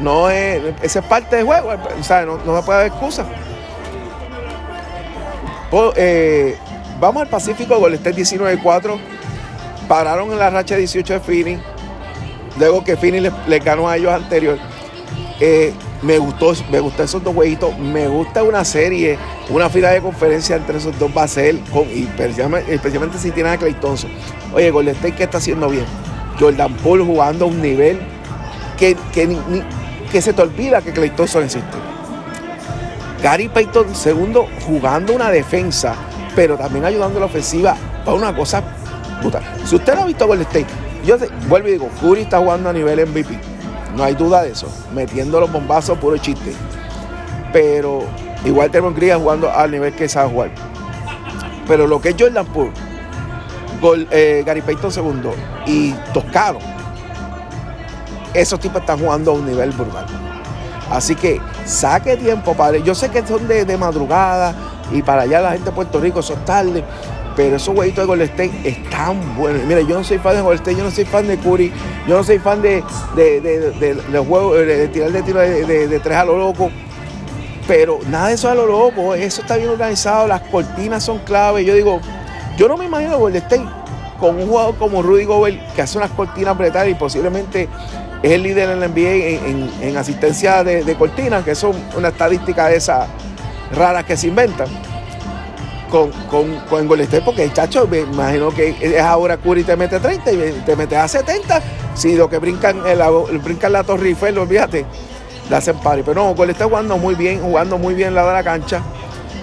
No 0.00 0.28
es, 0.28 0.60
esa 0.82 0.98
es 0.98 1.04
parte 1.06 1.36
del 1.36 1.46
juego, 1.46 1.68
o 1.68 2.26
no, 2.26 2.38
no 2.44 2.56
se 2.56 2.66
puede 2.66 2.78
dar 2.78 2.86
excusa. 2.86 3.24
Eh, 5.96 6.56
vamos 7.00 7.22
al 7.22 7.28
Pacífico, 7.28 7.78
Golden 7.78 7.98
State 7.98 8.22
19-4. 8.22 8.98
Pararon 9.88 10.32
en 10.32 10.38
la 10.38 10.50
racha 10.50 10.76
18 10.76 11.14
de 11.14 11.20
Fini. 11.20 11.58
Luego 12.58 12.84
que 12.84 12.96
Fini 12.96 13.20
le, 13.20 13.58
ganó 13.60 13.88
a 13.88 13.96
ellos 13.96 14.12
anterior. 14.12 14.58
Eh, 15.40 15.72
me 16.02 16.18
gustó, 16.18 16.52
me 16.70 16.80
gustó 16.80 17.02
esos 17.02 17.24
dos 17.24 17.34
jueguitos. 17.34 17.76
Me 17.78 18.06
gusta 18.08 18.42
una 18.42 18.64
serie, 18.64 19.18
una 19.48 19.70
final 19.70 19.94
de 19.94 20.00
conferencia 20.00 20.56
entre 20.56 20.78
esos 20.78 20.98
dos 20.98 21.10
va 21.16 21.24
a 21.24 21.28
ser, 21.28 21.58
con, 21.72 21.88
y 21.88 22.08
especialmente, 22.68 23.18
si 23.18 23.30
tienen 23.30 23.52
a 23.52 23.56
Clay. 23.56 23.76
Oye, 24.54 24.70
Golden 24.70 24.94
State, 24.94 25.14
¿qué 25.14 25.24
está 25.24 25.38
haciendo 25.38 25.68
bien? 25.68 25.86
Jordan 26.38 26.74
Paul 26.78 27.04
jugando 27.04 27.44
a 27.44 27.48
un 27.48 27.60
nivel 27.60 28.00
que, 28.78 28.96
que, 29.12 30.20
se 30.20 30.32
te 30.32 30.42
olvida 30.42 30.82
que 30.82 30.92
Clay 30.92 31.10
Thompson 31.10 31.44
existe. 31.44 31.81
Gary 33.22 33.48
Payton 33.48 33.94
segundo 33.94 34.48
jugando 34.66 35.14
una 35.14 35.30
defensa, 35.30 35.94
pero 36.34 36.56
también 36.56 36.84
ayudando 36.84 37.18
a 37.18 37.20
la 37.20 37.26
ofensiva 37.26 37.76
para 38.04 38.16
una 38.16 38.34
cosa 38.34 38.62
puta. 39.22 39.40
Si 39.64 39.76
usted 39.76 39.94
no 39.94 40.02
ha 40.02 40.06
visto 40.06 40.26
Golden 40.26 40.46
State, 40.48 40.66
yo 41.04 41.16
vuelvo 41.48 41.68
y 41.68 41.72
digo, 41.72 41.88
Curry 42.00 42.22
está 42.22 42.38
jugando 42.38 42.68
a 42.68 42.72
nivel 42.72 43.06
MVP. 43.06 43.38
No 43.96 44.02
hay 44.02 44.14
duda 44.14 44.42
de 44.42 44.50
eso. 44.50 44.66
Metiendo 44.92 45.38
los 45.38 45.52
bombazos, 45.52 45.98
puro 45.98 46.16
chiste. 46.16 46.52
Pero 47.52 48.04
igual 48.44 48.70
tenemos 48.70 48.96
Green 48.96 49.20
jugando 49.20 49.50
al 49.50 49.70
nivel 49.70 49.92
que 49.94 50.08
sabe 50.08 50.28
jugar. 50.28 50.50
Pero 51.68 51.86
lo 51.86 52.00
que 52.00 52.08
es 52.08 52.16
Jordan 52.18 52.46
Poole, 52.46 54.06
eh, 54.10 54.42
Gary 54.44 54.62
Payton 54.62 54.90
segundo 54.90 55.32
y 55.66 55.92
Toscano, 56.12 56.58
esos 58.34 58.58
tipos 58.58 58.80
están 58.80 58.98
jugando 58.98 59.30
a 59.30 59.34
un 59.34 59.46
nivel 59.46 59.70
brutal. 59.70 60.06
Así 60.90 61.14
que 61.14 61.40
saque 61.64 62.16
tiempo 62.16 62.54
para. 62.54 62.78
Yo 62.78 62.94
sé 62.94 63.08
que 63.08 63.26
son 63.26 63.46
de, 63.48 63.76
madrugada 63.76 64.54
y 64.90 65.02
para 65.02 65.22
allá 65.22 65.40
la 65.40 65.52
gente 65.52 65.66
de 65.66 65.72
Puerto 65.72 66.00
Rico 66.00 66.22
son 66.22 66.44
tarde. 66.44 66.84
Pero 67.34 67.56
esos 67.56 67.74
huevitos 67.74 68.02
de 68.02 68.06
Golden 68.06 68.28
State 68.28 68.68
están 68.68 69.36
buenos. 69.36 69.62
Mira, 69.64 69.80
yo 69.80 69.96
no 69.96 70.04
soy 70.04 70.18
fan 70.18 70.36
de 70.36 70.42
Golden 70.42 70.58
State, 70.58 70.76
yo 70.76 70.84
no 70.84 70.90
soy 70.90 71.04
fan 71.06 71.26
de 71.26 71.38
Curry, 71.38 71.72
yo 72.06 72.16
no 72.18 72.24
soy 72.24 72.38
fan 72.38 72.60
de, 72.60 72.84
los 74.10 74.26
juegos, 74.26 74.58
de 74.58 74.88
tirar 74.88 75.10
de 75.10 75.22
tiro 75.22 75.40
de, 75.40 76.00
tres 76.02 76.16
a 76.16 76.26
lo 76.26 76.36
loco. 76.36 76.70
Pero 77.66 78.00
nada 78.10 78.28
de 78.28 78.34
eso 78.34 78.50
a 78.50 78.54
lo 78.54 78.66
loco, 78.66 79.14
eso 79.14 79.40
está 79.40 79.56
bien 79.56 79.70
organizado, 79.70 80.26
las 80.26 80.42
cortinas 80.42 81.02
son 81.04 81.20
clave. 81.20 81.64
Yo 81.64 81.74
digo, 81.74 82.00
yo 82.58 82.68
no 82.68 82.76
me 82.76 82.84
imagino 82.84 83.18
Golden 83.18 83.42
State 83.42 83.64
con 84.22 84.36
un 84.36 84.46
jugador 84.46 84.76
como 84.76 85.02
Rudy 85.02 85.24
Gobert 85.24 85.74
que 85.74 85.82
hace 85.82 85.98
unas 85.98 86.10
cortinas 86.10 86.56
brutales 86.56 86.92
y 86.92 86.94
posiblemente 86.94 87.68
es 88.22 88.30
el 88.30 88.42
líder 88.42 88.70
en 88.70 88.80
la 88.80 88.88
NBA 88.88 89.82
en, 89.82 89.96
asistencia 89.96 90.62
de, 90.62 90.94
cortinas, 90.94 91.44
que 91.44 91.54
son 91.54 91.72
una 91.96 92.08
estadística 92.08 92.68
de 92.68 92.76
esas 92.76 93.08
raras 93.74 94.04
que 94.04 94.16
se 94.16 94.28
inventan. 94.28 94.68
Con, 95.90 96.10
con, 96.30 96.56
con 96.70 96.88
porque 97.22 97.44
el 97.44 97.52
chacho, 97.52 97.86
me 97.86 98.00
imagino 98.00 98.50
que 98.50 98.74
es 98.80 98.98
ahora 99.02 99.36
Curry 99.36 99.62
te 99.62 99.76
mete 99.76 100.00
30 100.00 100.32
y 100.32 100.62
te 100.64 100.74
mete 100.74 100.96
a 100.96 101.06
70. 101.06 101.60
Si 101.94 102.16
lo 102.16 102.30
que 102.30 102.38
brincan, 102.38 102.86
el, 102.86 103.38
brincan 103.40 103.72
la 103.72 103.84
Torre 103.84 104.08
Eiffel, 104.08 104.38
olvídate, 104.38 104.86
le 105.50 105.56
hacen 105.56 105.76
party. 105.80 106.02
Pero 106.02 106.22
no, 106.22 106.34
Golden 106.34 106.52
está 106.52 106.64
jugando 106.64 106.96
muy 106.96 107.14
bien, 107.14 107.42
jugando 107.42 107.76
muy 107.76 107.92
bien 107.92 108.14
la 108.14 108.24
de 108.24 108.32
la 108.32 108.42
cancha. 108.42 108.80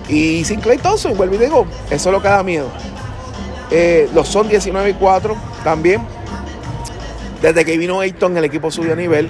Y 0.08 0.44
sin 0.44 0.60
Clay 0.60 0.80
Thompson, 0.80 1.16
vuelvo 1.16 1.36
y 1.36 1.38
digo, 1.38 1.68
eso 1.92 2.10
es 2.10 2.14
lo 2.14 2.20
que 2.20 2.30
da 2.30 2.42
miedo. 2.42 2.68
Eh, 3.70 4.10
los 4.16 4.28
son 4.28 4.48
19 4.48 4.90
y 4.90 4.94
4 4.94 5.36
también 5.64 6.02
desde 7.42 7.64
que 7.66 7.78
vino 7.78 8.00
Ayton, 8.00 8.36
el 8.38 8.44
equipo 8.44 8.70
subió 8.72 8.94
a 8.94 8.96
nivel. 8.96 9.30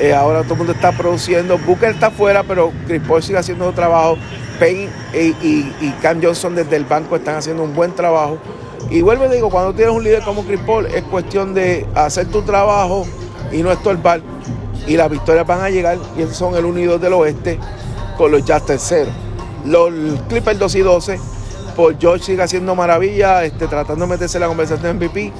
Eh, 0.00 0.14
ahora 0.14 0.42
todo 0.42 0.54
el 0.54 0.58
mundo 0.58 0.72
está 0.72 0.92
produciendo. 0.92 1.58
Booker 1.58 1.90
está 1.90 2.08
afuera, 2.08 2.44
pero 2.44 2.72
Chris 2.86 3.02
Paul 3.06 3.22
sigue 3.22 3.38
haciendo 3.38 3.72
trabajo. 3.72 4.16
Payne 4.60 4.88
y, 5.14 5.90
Cam 6.02 6.20
Johnson 6.22 6.54
desde 6.54 6.76
el 6.76 6.84
banco 6.84 7.16
están 7.16 7.36
haciendo 7.36 7.62
un 7.62 7.74
buen 7.74 7.94
trabajo. 7.94 8.38
Y 8.90 9.02
vuelvo 9.02 9.26
y 9.26 9.28
digo, 9.28 9.50
cuando 9.50 9.74
tienes 9.74 9.94
un 9.94 10.04
líder 10.04 10.22
como 10.22 10.44
Chris 10.44 10.60
Paul, 10.66 10.86
es 10.86 11.02
cuestión 11.04 11.54
de 11.54 11.86
hacer 11.94 12.26
tu 12.26 12.42
trabajo 12.42 13.06
y 13.52 13.62
no 13.62 13.72
estorbar. 13.72 14.20
Y 14.86 14.96
las 14.96 15.10
victorias 15.10 15.46
van 15.46 15.60
a 15.60 15.68
llegar, 15.68 15.98
y 16.16 16.22
esos 16.22 16.36
son 16.36 16.54
el 16.54 16.64
1 16.64 16.78
y 16.80 16.84
2 16.84 17.00
del 17.00 17.12
oeste, 17.12 17.58
con 18.16 18.30
los 18.30 18.44
Jazz 18.44 18.64
terceros. 18.64 19.12
Los 19.66 19.92
Clippers 20.28 20.58
2 20.58 20.74
y 20.76 20.80
12, 20.80 21.20
por 21.76 21.98
George 21.98 22.24
sigue 22.24 22.42
haciendo 22.42 22.74
maravilla, 22.74 23.44
este, 23.44 23.66
tratando 23.66 24.06
de 24.06 24.12
meterse 24.12 24.38
en 24.38 24.42
la 24.42 24.48
conversación 24.48 24.96
MVP 24.96 25.32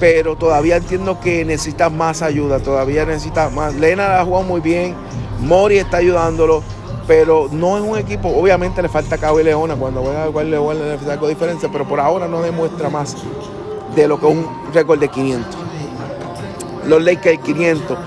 pero 0.00 0.34
todavía 0.34 0.76
entiendo 0.76 1.20
que 1.20 1.44
necesita 1.44 1.90
más 1.90 2.22
ayuda, 2.22 2.58
todavía 2.58 3.04
necesita 3.04 3.50
más. 3.50 3.74
Lena 3.74 4.18
ha 4.18 4.24
jugado 4.24 4.44
muy 4.44 4.62
bien, 4.62 4.94
Mori 5.40 5.76
está 5.76 5.98
ayudándolo, 5.98 6.62
pero 7.06 7.48
no 7.52 7.76
es 7.76 7.84
un 7.84 7.98
equipo, 7.98 8.28
obviamente 8.28 8.80
le 8.80 8.88
falta 8.88 9.18
Cabo 9.18 9.38
y 9.40 9.44
Leona, 9.44 9.76
cuando 9.76 10.00
juega 10.00 10.26
igual 10.26 10.50
Leona 10.50 10.80
le 10.80 10.96
falta 10.96 11.12
algo 11.12 11.28
diferente, 11.28 11.68
pero 11.70 11.86
por 11.86 12.00
ahora 12.00 12.26
no 12.26 12.40
demuestra 12.40 12.88
más 12.88 13.14
de 13.94 14.08
lo 14.08 14.18
que 14.18 14.26
un 14.26 14.48
récord 14.72 14.98
de 14.98 15.08
500. 15.08 15.56
Los 16.86 17.02
Lakers 17.02 17.40
500, 17.40 17.98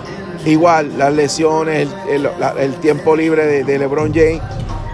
igual 0.46 0.98
las 0.98 1.14
lesiones, 1.14 1.90
el, 2.10 2.74
tiempo 2.76 3.16
libre 3.16 3.64
de, 3.64 3.78
LeBron 3.78 4.12
James, 4.12 4.42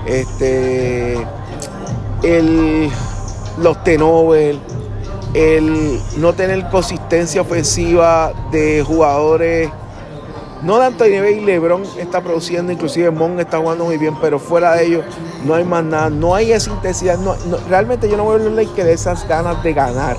este, 0.06 1.14
el, 2.24 2.90
los 3.62 3.82
Tenovel 3.86 4.60
el 5.34 6.00
no 6.18 6.34
tener 6.34 6.70
consistencia 6.70 7.42
ofensiva 7.42 8.34
de 8.52 8.84
jugadores. 8.86 9.70
No 10.62 10.78
tanto 10.78 11.06
nivel 11.06 11.46
LeBron 11.46 11.84
está 11.98 12.22
produciendo, 12.22 12.72
inclusive 12.72 13.10
Mon 13.12 13.40
está 13.40 13.60
jugando 13.60 13.86
muy 13.86 13.98
bien, 13.98 14.16
pero 14.20 14.40
fuera 14.40 14.74
de 14.76 14.88
ellos 14.88 15.06
no 15.46 15.56
hay 15.56 15.64
más 15.64 15.84
nada, 15.86 16.10
no 16.10 16.36
hay 16.36 16.52
esa 16.52 16.72
intensidad. 16.72 17.18
realmente 17.70 18.10
yo 18.10 18.18
no 18.18 18.28
veo 18.28 18.40
los 18.40 18.54
Lakers 18.54 18.86
de 18.86 18.94
esas 18.94 19.28
ganas 19.28 19.64
de 19.64 19.74
ganar. 19.74 20.18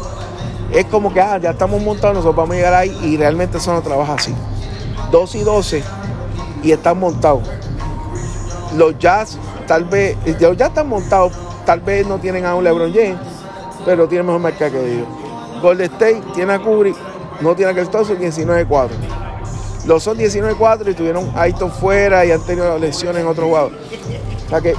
Es 0.72 0.86
como 0.86 1.12
que 1.12 1.20
ah, 1.20 1.36
ya 1.36 1.50
estamos 1.50 1.82
montados, 1.82 2.14
nosotros 2.14 2.36
vamos 2.36 2.54
a 2.54 2.56
llegar 2.56 2.74
ahí 2.74 2.96
y 3.02 3.16
realmente 3.16 3.58
eso 3.58 3.72
no 3.72 3.82
trabaja 3.82 4.14
así. 4.14 4.34
2 5.10 5.34
y 5.34 5.40
12 5.40 5.82
y 6.62 6.72
están 6.72 6.98
montados. 6.98 7.42
los 8.76 8.98
Jazz, 8.98 9.36
tal 9.66 9.84
vez, 9.84 10.16
los 10.40 10.56
Jazz 10.56 10.68
están 10.68 10.88
montados, 10.88 11.32
tal 11.66 11.80
vez 11.80 12.06
no 12.06 12.18
tienen 12.18 12.46
a 12.46 12.54
un 12.54 12.64
LeBron 12.64 12.92
James, 12.94 13.18
pero 13.84 14.08
tienen 14.08 14.26
mejor 14.26 14.40
marca 14.40 14.70
que 14.70 14.94
ellos. 14.94 15.08
Golden 15.62 15.92
State 15.92 16.22
tiene 16.34 16.52
a 16.52 16.58
Curry, 16.58 16.94
no 17.40 17.54
tiene 17.54 17.78
a 17.78 17.84
Thompson, 17.84 18.18
19-4. 18.18 18.88
Los 19.86 20.02
son 20.02 20.18
19-4 20.18 20.90
y 20.90 20.94
tuvieron 20.94 21.30
a 21.34 21.42
Aiton 21.42 21.70
fuera 21.70 22.24
y 22.24 22.32
han 22.32 22.40
tenido 22.42 22.78
lesiones 22.78 23.22
en 23.22 23.28
otro 23.28 23.46
jugadores. 23.46 23.78
O 24.46 24.48
sea 24.50 24.60
que, 24.60 24.74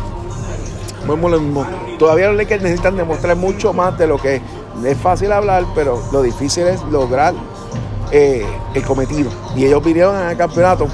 vemos 1.08 1.32
lo 1.32 1.40
mismo. 1.40 1.66
Todavía 1.98 2.28
los 2.28 2.38
Lakers 2.38 2.62
necesitan 2.62 2.96
demostrar 2.96 3.36
mucho 3.36 3.74
más 3.74 3.98
de 3.98 4.08
lo 4.08 4.18
que 4.18 4.36
es. 4.36 4.42
Es 4.86 4.98
fácil 4.98 5.32
hablar, 5.32 5.66
pero 5.76 6.02
lo 6.12 6.22
difícil 6.22 6.68
es 6.68 6.82
lograr 6.86 7.34
eh, 8.12 8.46
el 8.74 8.84
cometido. 8.84 9.30
Y 9.56 9.66
ellos 9.66 9.84
vinieron 9.84 10.16
en 10.22 10.30
el 10.30 10.38
campeonato. 10.38 10.88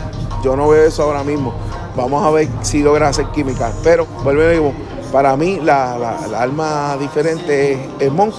Yo 0.44 0.56
no 0.56 0.70
veo 0.70 0.84
eso 0.84 1.04
ahora 1.04 1.24
mismo. 1.24 1.54
Vamos 1.96 2.24
a 2.24 2.32
ver 2.32 2.48
si 2.62 2.84
logran 2.84 3.10
hacer 3.10 3.26
química. 3.28 3.72
Pero, 3.84 4.06
vuelvo 4.24 4.44
a 4.44 4.50
digo, 4.50 4.74
para 5.12 5.36
mí 5.38 5.60
la, 5.62 5.98
la, 5.98 6.42
alma 6.42 6.98
diferente 7.00 7.74
es, 7.74 7.80
el 8.00 8.12
Monk. 8.12 8.34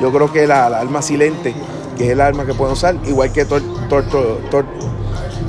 Yo 0.00 0.12
creo 0.12 0.32
que 0.32 0.46
la, 0.46 0.68
la, 0.68 0.80
alma 0.80 1.02
silente, 1.02 1.54
que 1.96 2.06
es 2.06 2.10
el 2.10 2.20
arma 2.20 2.44
que 2.44 2.54
pueden 2.54 2.74
usar, 2.74 2.96
igual 3.06 3.32
que 3.32 3.44
Torto 3.44 4.38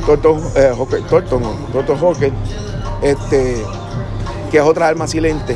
Torto 0.05 0.37
eh, 0.55 0.73
Hockey, 0.77 2.33
este, 3.01 3.65
que 4.49 4.57
es 4.57 4.63
otra 4.63 4.87
arma 4.87 5.07
silente 5.07 5.55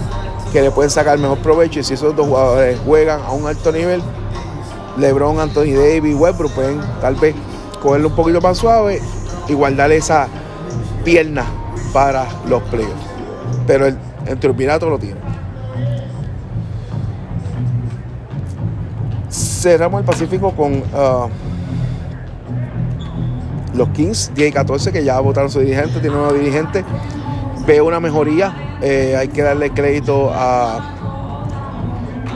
que 0.52 0.62
le 0.62 0.72
pueden 0.72 0.92
sacar 0.92 1.18
mejor 1.18 1.38
provecho. 1.40 1.80
Y 1.80 1.84
si 1.84 1.94
esos 1.94 2.16
dos 2.16 2.28
jugadores 2.28 2.80
juegan 2.86 3.22
a 3.22 3.32
un 3.32 3.48
alto 3.48 3.72
nivel, 3.72 4.02
LeBron, 4.98 5.40
Anthony 5.40 5.74
Davis, 5.76 6.16
Westbrook 6.16 6.52
pueden 6.52 6.82
tal 7.00 7.16
vez 7.16 7.36
cogerlo 7.82 8.10
un 8.10 8.16
poquito 8.16 8.42
más 8.42 8.58
suave 8.58 9.02
y 9.48 9.54
guardarle 9.54 9.98
esa 9.98 10.28
pierna 11.06 11.46
para 11.94 12.28
los 12.48 12.62
playoffs. 12.64 12.94
Pero 13.66 13.88
el, 13.88 13.98
el 14.26 14.38
triunvirato 14.38 14.90
lo 14.90 15.00
tiene. 15.00 15.20
Cerramos 19.30 20.00
el 20.02 20.06
Pacífico 20.06 20.52
con 20.52 20.74
uh, 20.74 21.30
los 23.76 23.90
Kings 23.90 24.32
10 24.36 24.50
y 24.50 24.52
14 24.52 24.92
que 24.92 25.04
ya 25.04 25.20
votaron 25.20 25.50
su 25.50 25.60
dirigente, 25.60 26.00
tiene 26.00 26.16
un 26.16 26.24
nuevo 26.24 26.34
dirigente. 26.38 26.84
Veo 27.66 27.86
una 27.86 28.00
mejoría, 28.00 28.78
eh, 28.82 29.16
hay 29.18 29.28
que 29.28 29.44
darle 29.44 29.70
crédito 29.70 30.32
a, 30.34 30.80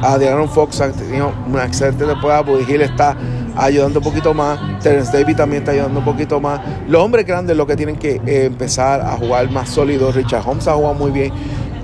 a 0.04 0.17
Diana 0.19 0.48
Fox, 0.48 0.82
ha 0.82 0.91
tenido 0.91 1.34
una 1.48 1.65
excelente 1.65 2.06
temporada, 2.06 2.41
Buddy 2.41 2.76
está 2.76 3.17
ayudando 3.56 4.00
un 4.00 4.06
poquito 4.06 4.34
más, 4.34 4.60
Terence 4.80 5.17
Davis 5.17 5.36
también 5.36 5.63
está 5.63 5.71
ayudando 5.71 6.00
un 6.00 6.06
poquito 6.06 6.39
más. 6.39 6.62
Los 6.88 7.02
hombres 7.02 7.26
grandes 7.26 7.58
lo 7.58 7.65
que 7.65 7.76
tienen 7.76 7.95
que 7.95 8.21
eh, 8.26 8.45
empezar 8.45 9.02
a 9.02 9.17
jugar 9.17 9.50
más 9.50 9.69
sólidos, 9.69 10.15
Richard 10.15 10.48
Holmes 10.48 10.67
ha 10.67 10.74
jugado 10.74 10.93
muy 10.93 11.12
bien, 11.12 11.34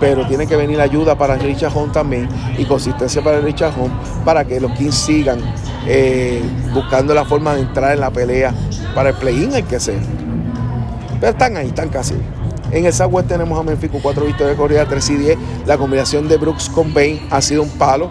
pero 0.01 0.25
tiene 0.27 0.47
que 0.47 0.55
venir 0.55 0.81
ayuda 0.81 1.15
para 1.15 1.35
Richard 1.35 1.71
Holmes 1.77 1.93
también 1.93 2.27
y 2.57 2.65
consistencia 2.65 3.23
para 3.23 3.39
Richard 3.39 3.71
Holmes 3.79 3.95
para 4.25 4.43
que 4.43 4.59
los 4.59 4.71
Kings 4.71 4.95
sigan 4.95 5.39
eh, 5.87 6.41
buscando 6.73 7.13
la 7.13 7.23
forma 7.23 7.53
de 7.53 7.61
entrar 7.61 7.93
en 7.93 7.99
la 7.99 8.09
pelea 8.09 8.51
para 8.95 9.09
el 9.09 9.15
play-in, 9.15 9.53
el 9.53 9.63
que 9.63 9.79
sea. 9.79 10.01
Pero 11.19 11.31
están 11.31 11.55
ahí, 11.55 11.67
están 11.67 11.89
casi. 11.89 12.15
En 12.71 12.85
el 12.85 12.91
Southwest 12.91 13.27
tenemos 13.27 13.59
a 13.59 13.61
Memphis 13.61 13.91
con 13.91 14.01
4 14.01 14.25
victorias 14.25 14.57
de 14.57 14.57
corrida, 14.57 14.85
3 14.87 15.09
y 15.11 15.15
10. 15.17 15.37
La 15.67 15.77
combinación 15.77 16.27
de 16.27 16.37
Brooks 16.37 16.69
con 16.69 16.93
Bain 16.95 17.21
ha 17.29 17.39
sido 17.39 17.61
un 17.61 17.69
palo. 17.69 18.09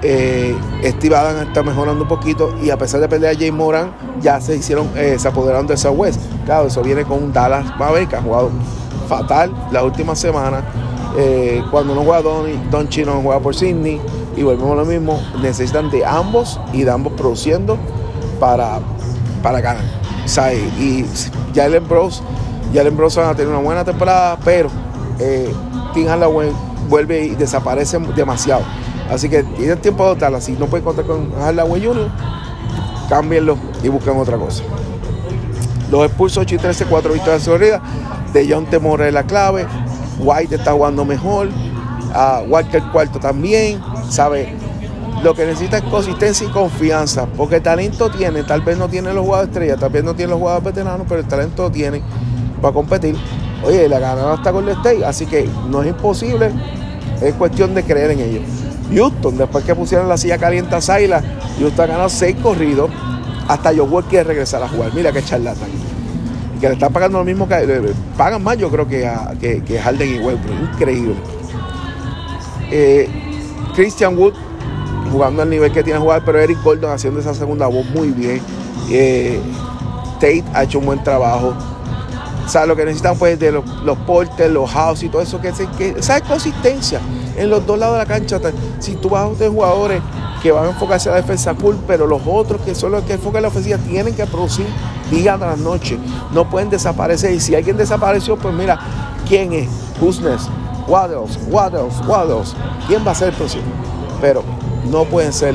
Eh, 0.00 0.56
Steve 0.82 1.14
Adams 1.14 1.48
está 1.48 1.62
mejorando 1.62 2.04
un 2.04 2.08
poquito 2.08 2.56
y 2.62 2.70
a 2.70 2.78
pesar 2.78 3.00
de 3.00 3.08
perder 3.08 3.36
a 3.36 3.38
Jay 3.38 3.50
Moran, 3.50 3.92
ya 4.22 4.40
se 4.40 4.56
hicieron, 4.56 4.88
eh, 4.96 5.16
se 5.18 5.28
apoderaron 5.28 5.66
del 5.66 5.76
Southwest. 5.76 6.20
Claro, 6.46 6.68
eso 6.68 6.80
viene 6.82 7.04
con 7.04 7.22
un 7.22 7.32
Dallas 7.34 7.66
Maverick 7.78 8.10
que 8.10 8.16
ha 8.16 8.22
jugado 8.22 8.50
fatal 9.08 9.52
la 9.72 9.82
última 9.82 10.16
semana. 10.16 10.62
Eh, 11.16 11.62
cuando 11.70 11.94
no 11.94 12.02
juega 12.02 12.22
Don, 12.22 12.70
Don 12.70 12.88
Chino 12.88 13.14
no 13.14 13.22
juega 13.22 13.40
por 13.40 13.54
Sydney 13.54 14.00
y 14.36 14.42
volvemos 14.42 14.72
a 14.72 14.74
lo 14.76 14.84
mismo, 14.84 15.20
necesitan 15.40 15.90
de 15.90 16.04
ambos 16.04 16.60
y 16.72 16.84
de 16.84 16.90
ambos 16.90 17.14
produciendo 17.14 17.78
para, 18.38 18.78
para 19.42 19.60
ganar. 19.60 19.84
y 20.78 21.04
Jalen 21.54 21.88
Bros, 21.88 22.22
Jalen 22.72 22.96
Bros 22.96 23.16
van 23.16 23.30
a 23.30 23.34
tener 23.34 23.48
una 23.48 23.62
buena 23.62 23.84
temporada, 23.84 24.38
pero 24.44 24.70
eh, 25.18 25.52
Tim 25.94 26.06
Hardaway 26.06 26.52
vuelve 26.88 27.24
y 27.24 27.34
desaparece 27.34 27.98
demasiado. 28.14 28.62
Así 29.10 29.28
que 29.28 29.42
tienen 29.42 29.78
tiempo 29.78 30.02
de 30.04 30.10
adoptarla. 30.10 30.40
Si 30.40 30.52
no 30.52 30.66
pueden 30.66 30.84
contar 30.84 31.06
con 31.06 31.32
Hardaway 31.40 31.84
Jr., 31.84 32.08
cámbienlo 33.08 33.56
y 33.82 33.88
busquen 33.88 34.18
otra 34.18 34.36
cosa. 34.36 34.62
Los 35.90 36.04
expulsos 36.06 36.42
8 36.42 36.54
y 36.54 36.58
13, 36.58 36.84
4 36.84 37.12
victorias 37.12 37.40
de 37.40 37.44
seguridad. 37.44 37.82
De 38.32 38.46
John 38.48 38.66
Temor 38.66 39.00
es 39.02 39.12
la 39.12 39.22
clave. 39.22 39.66
White 40.18 40.56
está 40.56 40.72
jugando 40.72 41.04
mejor. 41.04 41.48
Uh, 41.48 42.48
Walker 42.48 42.82
cuarto 42.92 43.18
también. 43.18 43.80
¿Sabe? 44.10 44.54
Lo 45.22 45.34
que 45.34 45.44
necesita 45.44 45.78
es 45.78 45.84
consistencia 45.84 46.46
y 46.46 46.50
confianza. 46.50 47.26
Porque 47.26 47.60
talento 47.60 48.10
tiene. 48.10 48.42
Tal 48.42 48.62
vez 48.62 48.78
no 48.78 48.88
tiene 48.88 49.12
los 49.12 49.24
jugadores 49.24 49.50
estrellas. 49.50 49.78
Tal 49.78 49.90
vez 49.90 50.04
no 50.04 50.14
tiene 50.14 50.30
los 50.30 50.38
jugadores 50.38 50.64
veteranos. 50.64 51.06
Pero 51.08 51.20
el 51.20 51.26
talento 51.26 51.70
tiene 51.70 52.02
para 52.60 52.74
competir. 52.74 53.16
Oye, 53.64 53.88
la 53.88 53.98
ganada 53.98 54.34
está 54.34 54.52
con 54.52 54.64
el 54.64 54.76
State. 54.76 55.04
Así 55.04 55.26
que 55.26 55.48
no 55.68 55.82
es 55.82 55.88
imposible. 55.88 56.50
Es 57.20 57.34
cuestión 57.34 57.74
de 57.74 57.82
creer 57.82 58.12
en 58.12 58.20
ellos. 58.20 58.42
Houston, 58.94 59.36
después 59.36 59.64
que 59.64 59.74
pusieron 59.74 60.08
la 60.08 60.16
silla 60.16 60.38
caliente 60.38 60.74
a 60.74 60.80
Saila, 60.80 61.22
Houston 61.58 61.84
ha 61.84 61.86
ganado 61.86 62.08
seis 62.08 62.36
corridos. 62.42 62.90
Hasta 63.48 63.72
Joe 63.74 64.02
quiere 64.04 64.24
regresar 64.24 64.62
a 64.62 64.68
jugar. 64.68 64.92
Mira 64.94 65.12
qué 65.12 65.22
charlatán 65.22 65.87
que 66.58 66.68
le 66.68 66.74
están 66.74 66.92
pagando 66.92 67.18
lo 67.18 67.24
mismo 67.24 67.48
que 67.48 67.92
pagan 68.16 68.42
más 68.42 68.56
yo 68.58 68.70
creo 68.70 68.86
que, 68.86 69.06
a, 69.06 69.32
que, 69.40 69.80
Harden 69.80 70.14
y 70.14 70.18
Westbrook, 70.18 70.74
increíble. 70.74 71.14
Eh, 72.70 73.08
Christian 73.74 74.18
Wood 74.18 74.34
jugando 75.10 75.42
al 75.42 75.50
nivel 75.50 75.72
que 75.72 75.82
tiene 75.82 75.98
que 75.98 76.02
jugar, 76.02 76.22
pero 76.24 76.38
Eric 76.38 76.62
Gordon 76.62 76.90
haciendo 76.90 77.20
esa 77.20 77.34
segunda 77.34 77.66
voz 77.66 77.86
muy 77.86 78.08
bien. 78.08 78.40
Eh, 78.90 79.40
Tate 80.14 80.44
ha 80.52 80.64
hecho 80.64 80.78
un 80.78 80.86
buen 80.86 81.02
trabajo. 81.02 81.54
O 82.44 82.48
sea, 82.48 82.66
lo 82.66 82.76
que 82.76 82.84
necesitan 82.84 83.16
pues 83.18 83.38
de 83.38 83.52
los, 83.52 83.64
los 83.84 83.98
portes, 83.98 84.50
los 84.50 84.70
house 84.70 85.02
y 85.02 85.08
todo 85.08 85.22
eso, 85.22 85.40
que, 85.40 85.52
que 85.76 85.90
esa 85.98 86.20
consistencia 86.22 87.00
en 87.36 87.50
los 87.50 87.66
dos 87.66 87.78
lados 87.78 87.94
de 87.94 87.98
la 87.98 88.06
cancha. 88.06 88.40
Si 88.78 88.96
tú 88.96 89.10
vas 89.10 89.30
a 89.30 89.34
tener 89.34 89.52
jugadores 89.52 90.00
que 90.42 90.52
van 90.52 90.64
a 90.64 90.68
enfocarse 90.68 91.08
a 91.08 91.12
la 91.12 91.20
defensa 91.20 91.54
cool, 91.54 91.78
pero 91.86 92.06
los 92.06 92.22
otros 92.26 92.60
que 92.62 92.74
son 92.74 92.92
los 92.92 93.04
que 93.04 93.14
enfocan 93.14 93.42
la 93.42 93.48
ofensiva 93.48 93.78
tienen 93.78 94.14
que 94.14 94.26
producir 94.26 94.66
día 95.10 95.36
tras 95.36 95.58
noche. 95.58 95.98
No 96.32 96.48
pueden 96.48 96.70
desaparecer. 96.70 97.32
Y 97.32 97.40
si 97.40 97.54
alguien 97.54 97.76
desapareció, 97.76 98.36
pues 98.36 98.54
mira, 98.54 98.78
¿quién 99.28 99.52
es? 99.52 99.68
What 100.00 101.12
else? 101.12 101.38
What 101.50 101.74
else? 101.74 102.54
¿Quién 102.86 103.06
va 103.06 103.12
a 103.12 103.14
ser 103.14 103.28
el 103.28 103.34
próximo? 103.34 103.64
Pero 104.20 104.42
no 104.90 105.04
pueden 105.04 105.32
ser, 105.32 105.54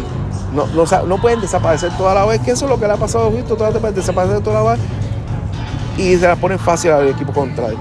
no, 0.54 0.68
no, 0.68 1.18
pueden 1.18 1.42
desaparecer 1.42 1.92
toda 1.98 2.14
la 2.14 2.26
vez, 2.26 2.40
que 2.42 2.52
eso 2.52 2.66
es 2.66 2.72
lo 2.72 2.80
que 2.80 2.88
le 2.88 2.94
ha 2.94 2.98
pasado 2.98 3.28
a 3.28 3.32
Houston, 3.32 3.58
todas 3.58 3.74
pueden 3.78 3.96
desaparecer 3.96 4.42
toda 4.42 4.64
la 4.64 4.72
vez 4.72 4.80
y 5.98 6.16
se 6.16 6.28
la 6.28 6.36
ponen 6.36 6.60
fácil 6.60 6.92
al 6.92 7.08
equipo 7.08 7.34
contrario. 7.34 7.78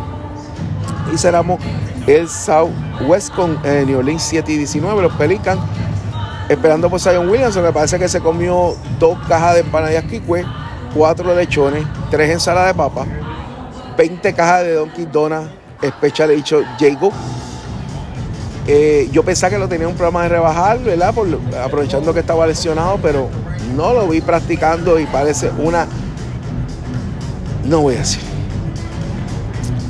Y 1.12 1.18
cerramos 1.18 1.60
el 2.06 2.28
Southwest 2.28 3.34
con 3.34 3.58
eh, 3.64 3.84
New 3.86 3.98
Orleans 3.98 4.22
7 4.22 4.50
y 4.52 4.56
19, 4.56 5.02
los 5.02 5.12
Pelicans 5.12 5.60
esperando 6.48 6.90
por 6.90 7.00
Zion 7.00 7.28
Williamson, 7.28 7.62
me 7.62 7.72
parece 7.72 7.98
que 7.98 8.08
se 8.08 8.20
comió 8.20 8.74
dos 8.98 9.18
cajas 9.28 9.54
de 9.54 9.60
empanadillas 9.60 10.04
Kikwe, 10.04 10.44
cuatro 10.94 11.34
lechones, 11.34 11.84
tres 12.10 12.30
ensaladas 12.30 12.68
de 12.68 12.74
papa, 12.74 13.06
20 13.96 14.32
cajas 14.34 14.62
de 14.62 14.74
Donkey 14.74 15.06
Donuts 15.06 15.62
Special 15.82 16.30
dicho 16.30 16.62
Jago. 16.78 17.12
Eh, 18.66 19.08
yo 19.10 19.24
pensaba 19.24 19.50
que 19.50 19.58
lo 19.58 19.68
tenía 19.68 19.88
un 19.88 19.94
programa 19.94 20.22
de 20.22 20.28
rebajar, 20.28 20.78
¿verdad? 20.78 21.12
aprovechando 21.64 22.14
que 22.14 22.20
estaba 22.20 22.46
lesionado, 22.46 22.98
pero 23.02 23.28
no 23.76 23.92
lo 23.92 24.06
vi 24.06 24.20
practicando 24.20 25.00
y 25.00 25.06
parece 25.06 25.50
una. 25.58 25.86
No 27.64 27.80
voy 27.80 27.96
a 27.96 27.98
decir. 27.98 28.22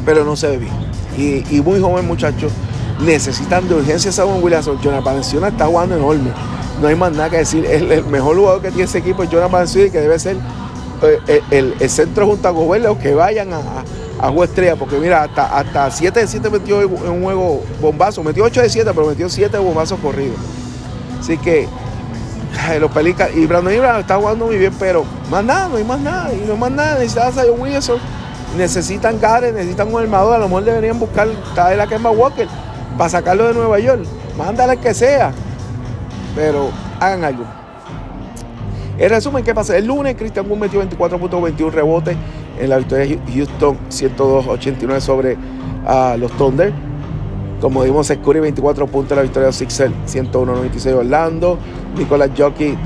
Pero 0.07 0.25
no 0.25 0.37
se 0.37 0.49
ve 0.49 0.59
bien. 0.59 1.45
Y, 1.51 1.61
muy 1.61 1.81
joven 1.81 2.07
muchacho. 2.07 2.49
Necesitan 3.01 3.69
de 3.69 3.75
urgencia 3.75 4.11
a 4.11 4.13
Samuel 4.13 4.43
Williamson. 4.43 4.81
Jonathan 4.81 5.05
Valenciana 5.05 5.49
está 5.49 5.67
jugando 5.67 5.97
enorme. 5.97 6.31
No 6.81 6.89
hay 6.89 6.95
más 6.95 7.13
nada 7.13 7.31
que 7.31 7.39
decir. 7.39 7.65
El, 7.65 8.05
mejor 8.05 8.37
jugador 8.37 8.63
que 8.63 8.69
tiene 8.69 8.85
ese 8.85 8.99
equipo 8.99 9.23
es 9.23 9.31
Jonathan 9.31 9.53
Valenciana, 9.53 9.91
que 9.91 10.01
debe 10.01 10.19
ser 10.19 10.37
eh, 11.03 11.43
el, 11.51 11.91
centro 11.91 12.27
junto 12.27 12.47
a 12.47 12.51
Gobernador 12.53 12.97
que 12.99 13.15
vayan 13.15 13.53
a, 13.53 13.61
a, 14.21 14.29
jugar 14.31 14.49
estrella, 14.49 14.77
porque 14.77 14.99
mira, 14.99 15.25
hasta, 15.25 15.59
hasta 15.59 15.91
7 15.91 16.21
de 16.21 16.27
7 16.29 16.51
metió 16.51 16.81
en 16.81 17.11
un 17.11 17.23
juego 17.23 17.65
bombazo, 17.81 18.23
metió 18.23 18.45
8 18.45 18.63
de 18.63 18.71
7, 18.71 18.91
pero 18.95 19.07
metió 19.07 19.29
7 19.29 19.59
bombazos 19.59 19.99
corridos. 19.99 20.37
Así 21.19 21.39
que 21.39 21.69
los 22.81 22.91
Pelicans, 22.93 23.35
y 23.35 23.47
Brandon 23.47 23.75
Ingram 23.75 24.01
está 24.01 24.17
jugando 24.17 24.47
muy 24.47 24.59
bien, 24.59 24.73
pero 24.79 25.05
más 25.31 25.45
nada, 25.45 25.69
no 25.69 25.77
hay 25.77 25.85
más 25.85 26.01
nada, 26.01 26.33
y 26.33 26.45
no 26.47 26.53
hay 26.53 26.59
más 26.59 26.71
nada, 26.71 26.95
necesitan 26.99 27.29
a 27.29 27.33
Zion 27.33 27.61
Williamson, 27.61 27.99
necesitan 28.57 29.21
Garen, 29.21 29.55
necesitan 29.55 29.93
un 29.93 30.01
armador, 30.01 30.37
a 30.37 30.39
lo 30.39 30.49
mejor 30.49 30.65
deberían 30.65 30.99
buscar 30.99 31.29
cada 31.55 31.75
la 31.75 31.87
Kemba 31.87 32.11
Walker 32.11 32.47
para 32.97 33.11
sacarlo 33.11 33.49
de 33.49 33.55
Nueva 33.55 33.79
York, 33.79 34.05
mándale 34.37 34.77
que 34.79 34.95
sea, 34.95 35.33
pero 36.35 36.71
hagan 37.01 37.25
algo. 37.25 37.45
En 38.99 39.09
resumen, 39.09 39.43
¿qué 39.43 39.55
pasa? 39.55 39.77
El 39.77 39.87
lunes 39.87 40.15
Christian 40.17 40.49
Wood 40.49 40.59
metió 40.59 40.83
24.21 40.83 41.71
rebotes 41.71 42.17
en 42.61 42.71
la 42.71 42.79
victoria 42.79 43.07
de 43.07 43.33
Houston 43.33 43.79
102-89 43.89 45.01
sobre 45.01 45.35
uh, 45.35 46.17
los 46.19 46.31
Thunder. 46.33 46.73
Como 47.61 47.83
vimos, 47.83 48.13
Curry 48.25 48.41
24 48.41 48.87
puntos 48.87 49.13
en 49.13 49.17
la 49.17 49.23
victoria 49.23 49.47
de 49.47 49.53
Sixers 49.53 49.93
101-96 50.09 50.95
Orlando. 50.95 51.59
Nicolás 51.97 52.31
Jockey, 52.37 52.77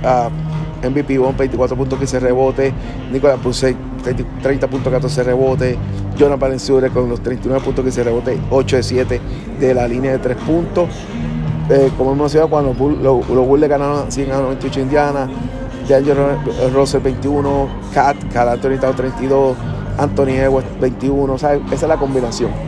MVP 0.83 1.19
24 1.19 1.77
puntos, 1.77 1.99
que 1.99 2.07
se 2.07 2.21
rebote. 2.21 2.73
Nicolás 3.11 3.39
Puse 3.43 3.75
30 4.15 4.69
puntos, 4.69 4.93
14 4.93 5.23
rebote. 5.25 5.79
Jonathan 6.17 6.41
Valenciure 6.41 6.91
con 6.91 7.09
los 7.09 7.23
39 7.23 7.63
puntos 7.65 7.85
que 7.85 7.91
se 7.91 8.03
rebote, 8.03 8.39
8 8.51 8.77
de 8.77 8.83
7 8.83 9.21
de 9.61 9.75
la 9.75 9.87
línea 9.87 10.13
de 10.13 10.19
3 10.19 10.37
puntos. 10.39 10.89
Eh, 11.69 11.91
como 11.97 12.13
hemos 12.13 12.23
mencionado, 12.23 12.49
cuando 12.49 12.75
los, 13.03 13.47
Bulls 13.47 13.61
le 13.61 13.69
ganaron 13.69 14.11
100 14.11 14.33
a 14.33 14.39
98 14.39 14.81
Indiana, 14.81 15.29
DeAngelo 15.89 16.39
Russell 16.73 17.03
21, 17.03 17.69
Cat, 17.93 18.17
Cat 18.33 18.49
Anthony 18.49 18.79
32, 18.79 19.57
Anthony 19.99 20.29
Edwards 20.29 20.69
21, 20.81 21.35
esa 21.35 21.55
es 21.55 21.83
la 21.83 21.97
combinación. 21.97 22.66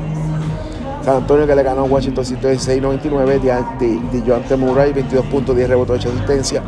San 1.02 1.16
Antonio 1.16 1.46
que 1.46 1.54
le 1.54 1.62
ganó 1.62 1.82
a 1.82 1.84
Washington 1.84 2.24
116-99, 2.24 3.40
de, 3.40 4.20
de, 4.20 4.40
de 4.48 4.56
Murray 4.56 4.92
22 4.92 5.26
puntos, 5.26 5.56
10 5.56 5.68
rebotes, 5.68 6.04
8 6.04 6.08
asistencia. 6.11 6.62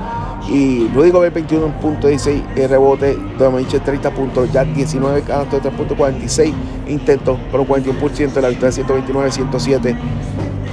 Y 0.48 0.88
Rudy 0.94 1.10
Gobert 1.10 1.34
21 1.34 1.80
puntos, 1.80 2.10
16 2.10 2.42
rebotes, 2.68 3.16
Dominic 3.38 3.82
30 3.82 4.10
puntos, 4.10 4.52
ya 4.52 4.64
19 4.64 5.22
canastos 5.22 5.62
de 5.62 5.68
3 5.68 5.74
puntos, 5.74 5.96
46 5.96 6.54
intentos, 6.88 7.38
pero 7.50 7.64
41% 7.66 8.32
de 8.32 8.42
la 8.42 8.48
victoria 8.48 8.84
129-107 8.84 9.96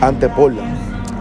ante 0.02 0.30
Portland. 0.30 0.78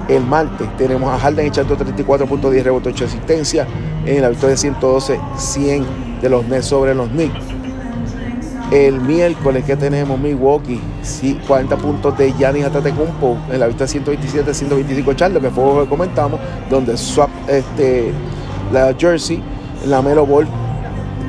El 0.09 0.25
martes 0.25 0.69
tenemos 0.77 1.13
a 1.13 1.19
Harden 1.19 1.47
echando 1.47 1.77
34 1.77 2.27
puntos, 2.27 2.53
10 2.53 2.65
rebotes, 2.65 2.93
8 2.95 3.05
asistencia. 3.07 3.67
En 4.05 4.23
la 4.23 4.29
victoria 4.29 4.55
112-100 4.55 6.21
de 6.21 6.29
los 6.29 6.47
Nets 6.47 6.67
sobre 6.67 6.95
los 6.95 7.09
Knicks. 7.09 7.56
El 8.71 9.01
miércoles 9.01 9.65
que 9.65 9.77
tenemos 9.77 10.19
Milwaukee, 10.19 10.81
40 11.47 11.77
puntos 11.77 12.19
de 12.19 12.33
Giannis 12.33 12.65
Antetokounmpo 12.65 13.39
en 13.53 13.61
la 13.61 13.69
victoria 13.69 13.95
127-125 13.95 15.15
Charlo, 15.15 15.41
que 15.41 15.51
fue 15.51 15.65
lo 15.65 15.83
que 15.85 15.89
comentamos, 15.89 16.41
donde 16.69 16.97
swap 16.97 17.31
este, 17.47 18.13
la 18.73 18.93
Jersey, 18.99 19.41
la 19.87 20.03
Melo 20.03 20.27
Ball, 20.27 20.49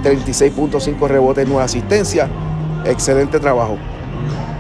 36.5 0.04 1.08
rebotes, 1.08 1.48
9 1.48 1.64
asistencia. 1.64 2.28
Excelente 2.86 3.40
trabajo. 3.40 3.78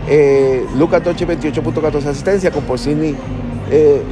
Eh, 0.08 0.64
Lucas 0.78 1.02
Toche, 1.02 1.28
28.14 1.28 2.06
asistencia, 2.06 2.52
con 2.52 2.64
Porcini 2.64 3.16
eh, 3.72 4.04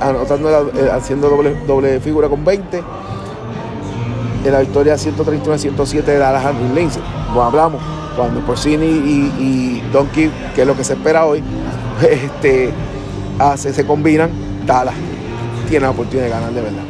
anotando 0.00 0.72
eh, 0.74 0.90
haciendo 0.92 1.28
doble, 1.66 2.00
figura 2.00 2.28
con 2.28 2.44
20. 2.44 2.82
En 4.44 4.52
la 4.52 4.60
victoria 4.60 4.94
131-107 4.94 6.02
de 6.02 6.18
Dallas 6.18 6.44
Lindsay. 6.74 7.02
No 7.32 7.42
hablamos 7.42 7.80
cuando 8.18 8.40
Porcini 8.40 8.84
y, 8.84 9.82
Donkey, 9.92 10.30
que 10.54 10.62
es 10.62 10.66
lo 10.66 10.76
que 10.76 10.82
se 10.82 10.94
espera 10.94 11.24
hoy, 11.24 11.40
este, 12.10 12.70
hace, 13.38 13.72
se 13.72 13.86
combinan, 13.86 14.28
Dallas 14.66 14.94
tiene 15.68 15.84
la 15.84 15.90
oportunidad 15.90 16.24
de 16.24 16.30
ganar 16.30 16.52
de 16.52 16.60
verdad. 16.60 16.82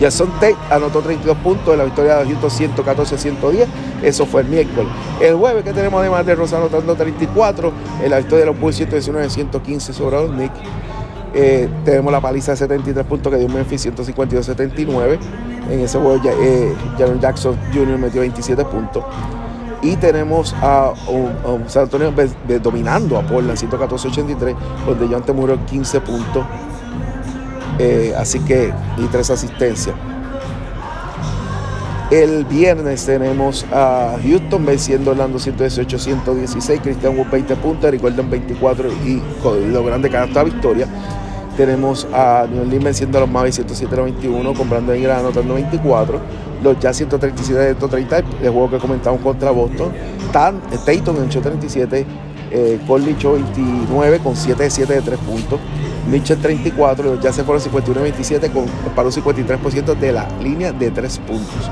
Jason 0.00 0.28
Tate 0.40 0.56
anotó 0.70 1.00
32 1.00 1.36
puntos 1.38 1.72
en 1.72 1.78
la 1.78 1.84
victoria 1.84 2.16
de 2.16 2.24
Houston 2.26 2.50
114-110. 2.74 3.66
Eso 4.02 4.26
fue 4.26 4.42
el 4.42 4.48
miércoles. 4.48 4.90
El 5.20 5.36
jueves 5.36 5.64
que 5.64 5.72
tenemos 5.72 6.00
además 6.00 6.26
de 6.26 6.34
Rosa 6.34 6.58
anotando 6.58 6.94
34 6.94 7.72
en 8.02 8.10
la 8.10 8.18
victoria 8.18 8.44
de 8.44 8.50
los 8.50 8.60
Bulls 8.60 8.78
119-115 8.80 9.80
sobre 9.92 10.16
los 10.16 10.30
Knicks. 10.32 10.58
Eh, 11.32 11.68
tenemos 11.84 12.12
la 12.12 12.20
paliza 12.20 12.52
de 12.52 12.58
73 12.58 13.06
puntos 13.06 13.32
que 13.32 13.38
dio 13.38 13.48
Memphis 13.48 13.86
152-79. 13.86 15.18
En 15.70 15.80
ese 15.80 15.98
juego 15.98 16.20
eh, 16.24 16.74
Jackson 17.20 17.56
Jr. 17.72 17.98
metió 17.98 18.20
27 18.20 18.64
puntos. 18.64 19.04
Y 19.86 19.94
tenemos 19.94 20.52
a, 20.62 20.94
San 21.68 21.84
Antonio 21.84 22.12
dominando 22.60 23.16
a 23.16 23.22
Portland 23.22 23.56
114-83, 23.56 24.56
donde 24.84 25.06
John 25.06 25.22
Temuro 25.22 25.64
15 25.64 26.00
puntos. 26.00 26.44
Eh, 27.78 28.12
así 28.18 28.40
que, 28.40 28.72
y 28.96 29.04
tres 29.06 29.30
asistencias. 29.30 29.94
El 32.10 32.44
viernes 32.46 33.06
tenemos 33.06 33.64
a 33.72 34.16
Houston 34.24 34.66
venciendo 34.66 35.12
Orlando 35.12 35.38
118-116, 35.38 36.80
Cristian 36.80 37.16
Wood 37.16 37.28
20 37.30 37.54
puntos, 37.56 37.84
Eric 37.84 38.02
Gordon 38.02 38.28
24 38.28 38.90
y 39.04 39.22
logrando 39.72 40.08
ganar 40.10 40.28
esta 40.28 40.42
victoria. 40.42 40.88
Tenemos 41.56 42.06
a 42.12 42.46
New 42.50 42.62
Orleans 42.62 42.84
venciendo 42.84 43.18
a 43.18 43.22
los 43.22 43.30
Mavis 43.30 43.58
107-21, 43.60 44.56
con 44.56 44.68
Brandon 44.68 44.96
Ingram 44.96 45.20
anotando 45.20 45.54
24. 45.54 46.20
Los 46.62 46.78
Jazz 46.78 47.00
137-130, 47.00 48.24
el 48.42 48.50
juego 48.50 48.70
que 48.70 48.78
comentamos 48.78 49.20
contra 49.20 49.50
Boston. 49.50 49.90
Tan, 50.32 50.56
en 50.56 50.78
837, 50.78 52.06
eh, 52.50 52.78
29 52.86 54.18
con 54.20 54.36
7 54.36 54.70
7 54.70 54.94
de 54.94 55.02
3 55.02 55.18
puntos. 55.20 55.60
Mitchell 56.10 56.38
34, 56.38 57.20
ya 57.20 57.32
se 57.32 57.42
fueron 57.42 57.62
51-27 57.62 58.52
con, 58.52 58.66
para 58.94 59.08
un 59.08 59.14
53% 59.14 59.96
de 59.98 60.12
la 60.12 60.28
línea 60.42 60.72
de 60.72 60.90
3 60.90 61.18
puntos. 61.18 61.70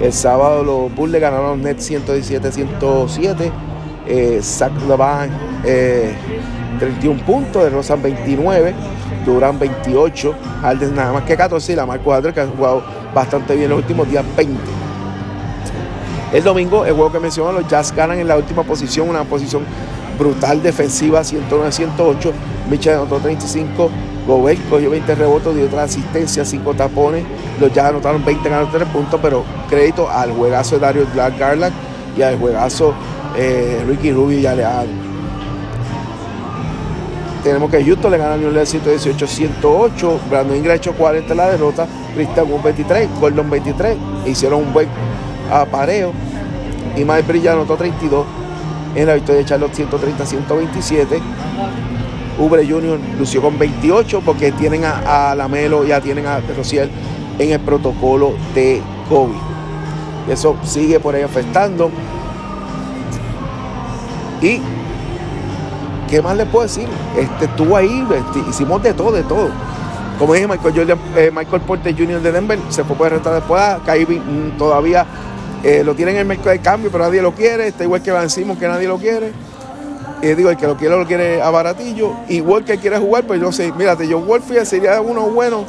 El 0.00 0.12
sábado 0.12 0.64
los 0.64 0.94
Bulls 0.94 1.20
ganaron 1.20 1.46
a 1.46 1.50
los 1.50 1.58
Nets 1.58 1.90
117-107. 1.90 3.52
Eh, 4.06 4.40
Zach 4.42 4.72
Levine 4.88 5.30
eh, 5.64 6.12
31 6.80 7.20
puntos, 7.24 7.62
de 7.62 7.70
Rosan 7.70 8.02
29, 8.02 8.74
Durán 9.24 9.58
28, 9.58 10.34
Harden 10.62 10.94
nada 10.94 11.12
más 11.12 11.22
que 11.24 11.36
14 11.36 11.72
y 11.72 11.76
la 11.76 11.86
Marco 11.86 12.12
Adler 12.12 12.34
que 12.34 12.40
ha 12.40 12.46
jugado 12.46 12.82
bastante 13.14 13.54
bien 13.54 13.70
los 13.70 13.78
últimos 13.78 14.08
días 14.08 14.24
20. 14.36 14.58
El 16.32 16.44
domingo, 16.44 16.86
el 16.86 16.94
juego 16.94 17.12
que 17.12 17.18
mencionó, 17.18 17.52
los 17.52 17.68
Jazz 17.68 17.94
ganan 17.94 18.18
en 18.18 18.28
la 18.28 18.36
última 18.36 18.62
posición, 18.62 19.08
una 19.08 19.24
posición 19.24 19.64
brutal 20.18 20.62
defensiva, 20.62 21.22
109-108. 21.22 22.32
Mitchell 22.70 22.94
anotó 22.94 23.18
35. 23.18 23.90
Gobert 24.26 24.60
cogió 24.68 24.90
20 24.90 25.14
rebotes, 25.16 25.56
dio 25.56 25.66
otra 25.66 25.82
asistencia, 25.82 26.44
5 26.44 26.74
tapones. 26.74 27.24
Los 27.58 27.72
Jazz 27.72 27.86
anotaron 27.86 28.24
20 28.24 28.48
ganaron 28.48 28.70
3 28.70 28.88
puntos, 28.88 29.18
pero 29.20 29.44
crédito 29.68 30.08
al 30.08 30.30
juegazo 30.30 30.76
de 30.76 30.80
Dario 30.82 31.06
Black 31.12 31.36
Garland 31.36 31.74
y 32.16 32.22
al 32.22 32.38
juegazo 32.38 32.94
eh, 33.36 33.82
Ricky 33.88 34.12
Rubio 34.12 34.38
y 34.38 34.46
Aleado. 34.46 35.09
Tenemos 37.42 37.70
que 37.70 37.82
Houston 37.82 38.10
le 38.10 38.18
gana 38.18 38.34
a 38.34 38.36
New 38.36 38.48
Orleans 38.48 38.74
118-108. 38.74 40.18
Brandon 40.28 40.56
Ingram 40.56 40.76
hecho 40.76 40.92
40 40.92 41.32
en 41.32 41.36
la 41.36 41.50
derrota. 41.50 41.86
Cristian 42.14 42.46
23, 42.62 43.08
Gordon 43.18 43.48
23. 43.48 43.96
Hicieron 44.26 44.62
un 44.62 44.72
buen 44.72 44.88
apareo. 45.50 46.12
Y 46.96 47.04
Mike 47.04 47.22
Brilla 47.22 47.52
anotó 47.52 47.76
32 47.76 48.26
en 48.94 49.06
la 49.06 49.14
victoria 49.14 49.40
de 49.40 49.46
Charlotte 49.46 49.72
130-127. 49.74 51.20
Ubre 52.38 52.66
Junior 52.66 52.98
lució 53.18 53.42
con 53.42 53.58
28 53.58 54.22
porque 54.24 54.52
tienen 54.52 54.84
a, 54.84 55.34
Lamelo, 55.34 55.84
ya 55.84 56.00
tienen 56.00 56.26
a 56.26 56.40
Rociel 56.56 56.90
en 57.38 57.52
el 57.52 57.60
protocolo 57.60 58.34
de 58.54 58.82
COVID. 59.08 60.30
Eso 60.30 60.56
sigue 60.64 61.00
por 61.00 61.14
ahí 61.14 61.22
afectando. 61.22 61.90
Y 64.42 64.60
¿qué 66.10 66.20
más 66.20 66.36
le 66.36 66.44
puedo 66.44 66.66
decir? 66.66 66.88
Este, 67.16 67.44
estuvo 67.44 67.76
ahí, 67.76 68.06
este, 68.14 68.50
hicimos 68.50 68.82
de 68.82 68.92
todo, 68.92 69.12
de 69.12 69.22
todo. 69.22 69.48
Como 70.18 70.34
dije, 70.34 70.46
Michael, 70.46 70.98
eh, 71.16 71.30
Michael 71.32 71.62
Porter 71.62 71.96
Jr. 71.96 72.20
de 72.20 72.32
Denver 72.32 72.58
se 72.68 72.84
fue 72.84 72.96
por 72.96 73.06
arrestar 73.06 73.34
después. 73.34 73.62
Kyrie 73.86 74.20
mm, 74.20 74.58
todavía 74.58 75.06
eh, 75.62 75.82
lo 75.84 75.94
tienen 75.94 76.16
en 76.16 76.20
el 76.22 76.26
mercado 76.26 76.50
de 76.50 76.58
cambio, 76.58 76.90
pero 76.90 77.04
nadie 77.04 77.22
lo 77.22 77.32
quiere. 77.32 77.68
Está 77.68 77.84
igual 77.84 78.02
que 78.02 78.10
Van 78.10 78.28
Simon, 78.28 78.56
que 78.56 78.68
nadie 78.68 78.86
lo 78.86 78.98
quiere. 78.98 79.32
Eh, 80.20 80.34
digo, 80.34 80.50
el 80.50 80.58
que 80.58 80.66
lo 80.66 80.76
quiere, 80.76 80.98
lo 80.98 81.06
quiere 81.06 81.40
a 81.40 81.48
baratillo. 81.50 82.12
Igual 82.28 82.64
que 82.64 82.76
quiere 82.76 82.98
jugar, 82.98 83.24
pues 83.24 83.40
yo 83.40 83.50
sé, 83.52 83.72
mírate, 83.72 84.06
John 84.10 84.26
Wolfie 84.26 84.66
sería 84.66 85.00
uno 85.00 85.22
bueno 85.30 85.64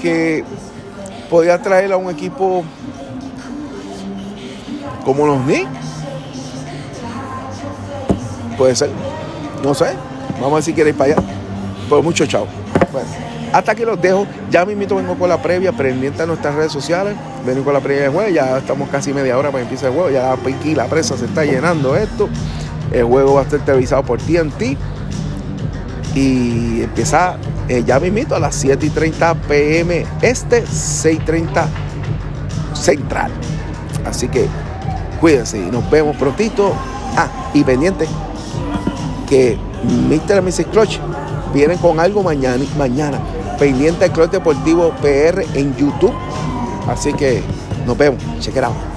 que 0.00 0.44
podía 1.30 1.62
traer 1.62 1.92
a 1.92 1.96
un 1.96 2.10
equipo 2.10 2.64
como 5.04 5.26
los 5.26 5.40
Knicks. 5.44 5.91
Puede 8.56 8.74
ser. 8.74 8.90
No 9.62 9.74
sé. 9.74 9.94
Vamos 10.34 10.52
a 10.52 10.54
ver 10.56 10.64
si 10.64 10.72
queréis 10.72 10.96
para 10.96 11.12
allá. 11.14 11.22
Pues 11.88 12.02
mucho 12.02 12.26
chao. 12.26 12.46
Bueno. 12.92 13.08
Hasta 13.52 13.74
que 13.74 13.84
los 13.84 14.00
dejo. 14.00 14.26
Ya 14.50 14.64
mismito 14.64 14.96
vengo 14.96 15.16
con 15.16 15.28
la 15.28 15.40
previa, 15.40 15.72
pendiente 15.72 16.22
a 16.22 16.26
nuestras 16.26 16.54
redes 16.54 16.72
sociales. 16.72 17.14
Vengo 17.46 17.64
con 17.64 17.74
la 17.74 17.80
previa 17.80 18.04
de 18.04 18.08
juego. 18.08 18.30
Ya 18.30 18.58
estamos 18.58 18.88
casi 18.88 19.12
media 19.12 19.36
hora 19.36 19.50
para 19.50 19.62
que 19.62 19.64
empiece 19.64 19.86
el 19.86 19.92
juego. 19.92 20.10
Ya 20.10 20.32
aquí 20.32 20.74
la 20.74 20.86
presa 20.86 21.16
se 21.16 21.26
está 21.26 21.44
llenando 21.44 21.96
esto. 21.96 22.28
El 22.90 23.04
juego 23.04 23.34
va 23.34 23.40
a 23.42 23.44
estar 23.44 23.60
televisado 23.60 24.02
por 24.02 24.18
TNT. 24.20 24.76
Y 26.14 26.82
empieza 26.82 27.36
eh, 27.68 27.84
ya 27.86 28.00
mismito 28.00 28.34
a 28.34 28.40
las 28.40 28.54
7 28.54 28.84
y 28.84 28.90
30 28.90 29.34
pm 29.34 30.06
este, 30.20 30.64
6.30 30.64 31.66
central. 32.74 33.30
Así 34.04 34.28
que 34.28 34.46
cuídense 35.20 35.58
y 35.58 35.70
nos 35.70 35.88
vemos 35.90 36.16
prontito. 36.16 36.74
Ah, 37.16 37.28
y 37.52 37.62
pendiente 37.62 38.06
que 39.32 39.56
Mr. 40.10 40.42
Mrs. 40.42 40.66
Clutch 40.66 40.98
vienen 41.54 41.78
con 41.78 41.98
algo 41.98 42.22
mañana. 42.22 42.62
mañana 42.76 43.18
pendiente 43.58 44.00
del 44.00 44.12
Club 44.12 44.30
Deportivo 44.30 44.90
PR 45.00 45.42
en 45.54 45.74
YouTube. 45.74 46.12
Así 46.86 47.14
que 47.14 47.42
nos 47.86 47.96
vemos. 47.96 48.22
Out. 48.64 48.91